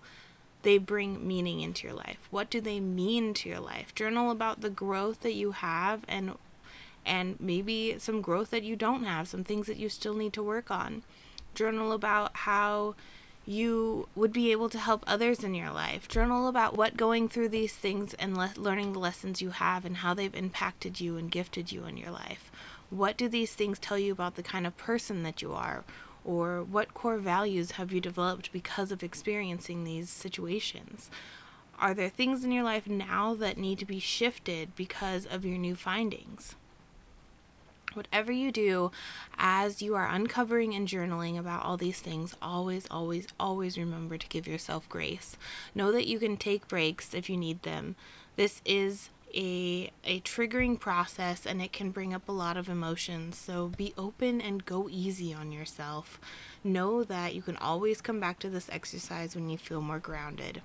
they 0.62 0.78
bring 0.78 1.26
meaning 1.26 1.60
into 1.60 1.86
your 1.86 1.96
life. 1.96 2.18
What 2.30 2.50
do 2.50 2.60
they 2.60 2.80
mean 2.80 3.34
to 3.34 3.48
your 3.48 3.60
life? 3.60 3.94
Journal 3.94 4.30
about 4.30 4.60
the 4.60 4.70
growth 4.70 5.20
that 5.20 5.34
you 5.34 5.52
have 5.52 6.02
and 6.08 6.34
and 7.08 7.40
maybe 7.40 7.96
some 7.98 8.20
growth 8.20 8.50
that 8.50 8.62
you 8.62 8.76
don't 8.76 9.04
have, 9.04 9.26
some 9.26 9.42
things 9.42 9.66
that 9.66 9.78
you 9.78 9.88
still 9.88 10.14
need 10.14 10.32
to 10.34 10.42
work 10.42 10.70
on. 10.70 11.02
Journal 11.54 11.92
about 11.92 12.30
how 12.36 12.94
you 13.46 14.06
would 14.14 14.32
be 14.32 14.52
able 14.52 14.68
to 14.68 14.78
help 14.78 15.02
others 15.06 15.42
in 15.42 15.54
your 15.54 15.70
life. 15.70 16.06
Journal 16.06 16.48
about 16.48 16.76
what 16.76 16.98
going 16.98 17.28
through 17.30 17.48
these 17.48 17.72
things 17.72 18.12
and 18.14 18.36
le- 18.36 18.52
learning 18.56 18.92
the 18.92 18.98
lessons 18.98 19.40
you 19.40 19.50
have 19.50 19.86
and 19.86 19.96
how 19.96 20.12
they've 20.12 20.34
impacted 20.34 21.00
you 21.00 21.16
and 21.16 21.30
gifted 21.30 21.72
you 21.72 21.86
in 21.86 21.96
your 21.96 22.10
life. 22.10 22.52
What 22.90 23.16
do 23.16 23.26
these 23.26 23.54
things 23.54 23.78
tell 23.78 23.98
you 23.98 24.12
about 24.12 24.36
the 24.36 24.42
kind 24.42 24.66
of 24.66 24.76
person 24.76 25.22
that 25.22 25.40
you 25.40 25.54
are? 25.54 25.84
Or 26.26 26.62
what 26.62 26.92
core 26.92 27.16
values 27.16 27.72
have 27.72 27.90
you 27.90 28.02
developed 28.02 28.52
because 28.52 28.92
of 28.92 29.02
experiencing 29.02 29.84
these 29.84 30.10
situations? 30.10 31.10
Are 31.80 31.94
there 31.94 32.10
things 32.10 32.44
in 32.44 32.52
your 32.52 32.64
life 32.64 32.86
now 32.86 33.34
that 33.36 33.56
need 33.56 33.78
to 33.78 33.86
be 33.86 33.98
shifted 33.98 34.76
because 34.76 35.24
of 35.24 35.46
your 35.46 35.56
new 35.56 35.74
findings? 35.74 36.54
Whatever 37.94 38.32
you 38.32 38.52
do 38.52 38.90
as 39.38 39.80
you 39.82 39.94
are 39.94 40.08
uncovering 40.08 40.74
and 40.74 40.86
journaling 40.86 41.38
about 41.38 41.64
all 41.64 41.76
these 41.76 42.00
things, 42.00 42.36
always, 42.42 42.86
always, 42.90 43.26
always 43.40 43.78
remember 43.78 44.18
to 44.18 44.28
give 44.28 44.46
yourself 44.46 44.88
grace. 44.88 45.36
Know 45.74 45.90
that 45.92 46.06
you 46.06 46.18
can 46.18 46.36
take 46.36 46.68
breaks 46.68 47.14
if 47.14 47.30
you 47.30 47.36
need 47.36 47.62
them. 47.62 47.96
This 48.36 48.60
is 48.64 49.10
a 49.34 49.90
a 50.04 50.20
triggering 50.20 50.78
process 50.78 51.44
and 51.44 51.60
it 51.60 51.72
can 51.72 51.90
bring 51.90 52.14
up 52.14 52.28
a 52.28 52.32
lot 52.32 52.56
of 52.56 52.68
emotions. 52.68 53.36
So 53.36 53.68
be 53.68 53.92
open 53.98 54.40
and 54.40 54.64
go 54.64 54.88
easy 54.90 55.34
on 55.34 55.52
yourself. 55.52 56.20
Know 56.64 57.04
that 57.04 57.34
you 57.34 57.42
can 57.42 57.56
always 57.56 58.00
come 58.00 58.20
back 58.20 58.38
to 58.40 58.50
this 58.50 58.68
exercise 58.70 59.34
when 59.34 59.48
you 59.50 59.58
feel 59.58 59.80
more 59.80 59.98
grounded. 59.98 60.62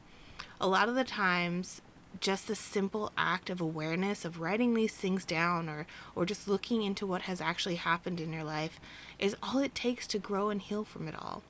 A 0.62 0.68
lot 0.68 0.90
of 0.90 0.96
the 0.96 1.04
times 1.04 1.82
just 2.20 2.48
the 2.48 2.56
simple 2.56 3.12
act 3.18 3.50
of 3.50 3.60
awareness 3.60 4.26
of 4.26 4.40
writing 4.40 4.74
these 4.74 4.94
things 4.94 5.26
down 5.26 5.68
or 5.68 5.86
or 6.16 6.26
just 6.26 6.48
looking 6.48 6.84
into 6.84 7.06
what 7.06 7.24
has 7.24 7.42
actually 7.42 7.76
happened 7.76 8.20
in 8.20 8.32
your 8.32 8.44
life 8.44 8.80
is 9.20 9.36
all 9.42 9.60
it 9.60 9.76
takes 9.76 10.08
to 10.08 10.20
grow 10.20 10.50
and 10.50 10.62
heal 10.62 10.84
from 10.84 11.08
it 11.08 11.16
all. 11.16 11.44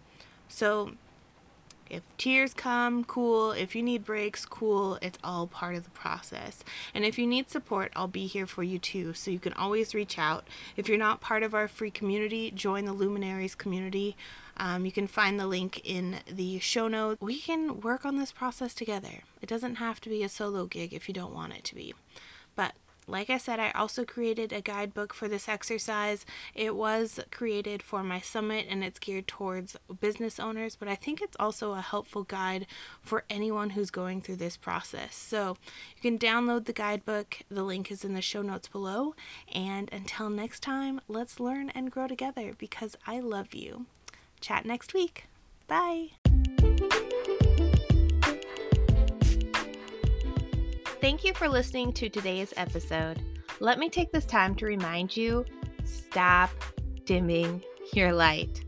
So 0.47 0.93
if 1.89 2.01
tears 2.17 2.53
come, 2.53 3.03
cool. 3.03 3.51
If 3.51 3.75
you 3.75 3.83
need 3.83 4.05
breaks, 4.05 4.45
cool. 4.45 4.97
It's 5.01 5.19
all 5.23 5.47
part 5.47 5.75
of 5.75 5.83
the 5.83 5.89
process. 5.91 6.63
And 6.93 7.05
if 7.05 7.19
you 7.19 7.27
need 7.27 7.49
support, 7.49 7.91
I'll 7.95 8.07
be 8.07 8.25
here 8.25 8.47
for 8.47 8.63
you 8.63 8.79
too. 8.79 9.13
So 9.13 9.29
you 9.29 9.39
can 9.39 9.53
always 9.53 9.93
reach 9.93 10.17
out. 10.17 10.47
If 10.75 10.87
you're 10.87 10.97
not 10.97 11.21
part 11.21 11.43
of 11.43 11.53
our 11.53 11.67
free 11.67 11.91
community, 11.91 12.49
join 12.51 12.85
the 12.85 12.93
Luminaries 12.93 13.53
community. 13.53 14.15
Um, 14.57 14.85
you 14.85 14.91
can 14.91 15.07
find 15.07 15.39
the 15.39 15.47
link 15.47 15.81
in 15.83 16.17
the 16.31 16.59
show 16.59 16.87
notes. 16.87 17.21
We 17.21 17.39
can 17.39 17.81
work 17.81 18.05
on 18.05 18.17
this 18.17 18.31
process 18.31 18.73
together. 18.73 19.23
It 19.41 19.49
doesn't 19.49 19.75
have 19.75 19.99
to 20.01 20.09
be 20.09 20.23
a 20.23 20.29
solo 20.29 20.65
gig 20.65 20.93
if 20.93 21.07
you 21.07 21.13
don't 21.13 21.33
want 21.33 21.53
it 21.53 21.63
to 21.65 21.75
be. 21.75 21.93
But 22.55 22.73
like 23.07 23.29
I 23.29 23.37
said, 23.37 23.59
I 23.59 23.71
also 23.71 24.05
created 24.05 24.53
a 24.53 24.61
guidebook 24.61 25.13
for 25.13 25.27
this 25.27 25.49
exercise. 25.49 26.25
It 26.55 26.75
was 26.75 27.19
created 27.31 27.83
for 27.83 28.03
my 28.03 28.21
summit 28.21 28.67
and 28.69 28.83
it's 28.83 28.99
geared 28.99 29.27
towards 29.27 29.75
business 29.99 30.39
owners, 30.39 30.75
but 30.75 30.87
I 30.87 30.95
think 30.95 31.21
it's 31.21 31.35
also 31.39 31.73
a 31.73 31.81
helpful 31.81 32.23
guide 32.23 32.65
for 33.01 33.23
anyone 33.29 33.71
who's 33.71 33.91
going 33.91 34.21
through 34.21 34.37
this 34.37 34.55
process. 34.55 35.15
So 35.15 35.57
you 35.97 36.01
can 36.01 36.17
download 36.17 36.65
the 36.65 36.73
guidebook. 36.73 37.39
The 37.49 37.63
link 37.63 37.91
is 37.91 38.05
in 38.05 38.13
the 38.13 38.21
show 38.21 38.41
notes 38.41 38.67
below. 38.67 39.15
And 39.53 39.91
until 39.91 40.29
next 40.29 40.61
time, 40.61 41.01
let's 41.07 41.39
learn 41.39 41.69
and 41.71 41.91
grow 41.91 42.07
together 42.07 42.53
because 42.57 42.95
I 43.05 43.19
love 43.19 43.53
you. 43.53 43.85
Chat 44.43 44.65
next 44.65 44.93
week. 44.93 45.27
Bye. 45.67 46.09
Thank 50.99 51.23
you 51.23 51.33
for 51.33 51.47
listening 51.47 51.93
to 51.93 52.09
today's 52.09 52.53
episode. 52.57 53.21
Let 53.61 53.79
me 53.79 53.89
take 53.89 54.11
this 54.11 54.25
time 54.25 54.53
to 54.55 54.65
remind 54.65 55.15
you 55.15 55.45
stop 55.85 56.49
dimming 57.05 57.63
your 57.93 58.11
light. 58.11 58.61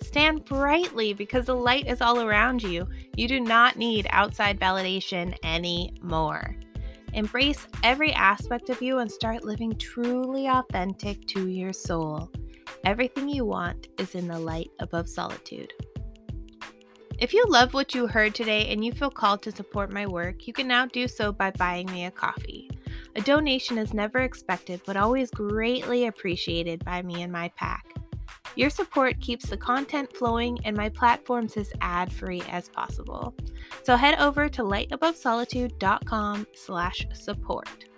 Stand 0.00 0.46
brightly 0.46 1.12
because 1.12 1.44
the 1.44 1.54
light 1.54 1.86
is 1.86 2.00
all 2.00 2.22
around 2.22 2.62
you. 2.62 2.88
You 3.14 3.28
do 3.28 3.40
not 3.40 3.76
need 3.76 4.06
outside 4.08 4.58
validation 4.58 5.36
anymore. 5.44 6.56
Embrace 7.12 7.66
every 7.82 8.12
aspect 8.14 8.70
of 8.70 8.80
you 8.80 9.00
and 9.00 9.12
start 9.12 9.44
living 9.44 9.76
truly 9.76 10.48
authentic 10.48 11.26
to 11.26 11.46
your 11.48 11.74
soul. 11.74 12.30
Everything 12.84 13.28
you 13.28 13.44
want 13.44 13.88
is 13.98 14.14
in 14.14 14.26
the 14.28 14.38
light 14.38 14.70
above 14.80 15.08
solitude. 15.08 15.72
If 17.18 17.34
you 17.34 17.44
love 17.48 17.74
what 17.74 17.94
you 17.94 18.06
heard 18.06 18.34
today 18.34 18.68
and 18.72 18.82
you 18.82 18.92
feel 18.92 19.10
called 19.10 19.42
to 19.42 19.52
support 19.52 19.92
my 19.92 20.06
work, 20.06 20.46
you 20.46 20.54
can 20.54 20.66
now 20.66 20.86
do 20.86 21.06
so 21.06 21.32
by 21.32 21.50
buying 21.50 21.86
me 21.92 22.06
a 22.06 22.10
coffee. 22.10 22.70
A 23.14 23.20
donation 23.20 23.76
is 23.76 23.92
never 23.92 24.20
expected 24.20 24.80
but 24.86 24.96
always 24.96 25.30
greatly 25.30 26.06
appreciated 26.06 26.84
by 26.84 27.02
me 27.02 27.22
and 27.22 27.30
my 27.30 27.48
pack. 27.56 27.84
Your 28.56 28.70
support 28.70 29.20
keeps 29.20 29.46
the 29.50 29.56
content 29.56 30.16
flowing 30.16 30.58
and 30.64 30.76
my 30.76 30.88
platforms 30.88 31.56
as 31.56 31.72
ad-free 31.80 32.42
as 32.50 32.68
possible. 32.68 33.34
So 33.84 33.96
head 33.96 34.18
over 34.18 34.48
to 34.48 34.62
lightabovesolitude.com 34.62 36.46
slash 36.54 37.06
support. 37.12 37.89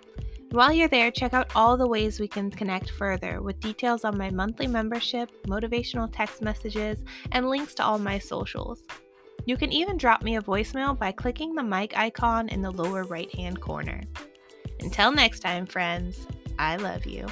While 0.53 0.71
you're 0.71 0.87
there, 0.87 1.09
check 1.09 1.33
out 1.33 1.51
all 1.55 1.77
the 1.77 1.87
ways 1.87 2.19
we 2.19 2.27
can 2.27 2.51
connect 2.51 2.91
further 2.91 3.41
with 3.41 3.59
details 3.59 4.05
on 4.05 4.19
my 4.19 4.29
monthly 4.29 4.67
membership, 4.67 5.31
motivational 5.47 6.07
text 6.11 6.43
messages, 6.43 7.03
and 7.31 7.49
links 7.49 7.73
to 7.73 7.83
all 7.83 7.97
my 7.97 8.19
socials. 8.19 8.81
You 9.45 9.57
can 9.57 9.71
even 9.71 9.97
drop 9.97 10.21
me 10.21 10.35
a 10.35 10.43
voicemail 10.43 10.95
by 10.95 11.11
clicking 11.11 11.55
the 11.55 11.63
mic 11.63 11.97
icon 11.97 12.49
in 12.49 12.61
the 12.61 12.69
lower 12.69 13.03
right 13.03 13.33
hand 13.33 13.61
corner. 13.61 14.03
Until 14.81 15.11
next 15.11 15.39
time, 15.39 15.65
friends, 15.65 16.27
I 16.59 16.75
love 16.75 17.07
you. 17.07 17.25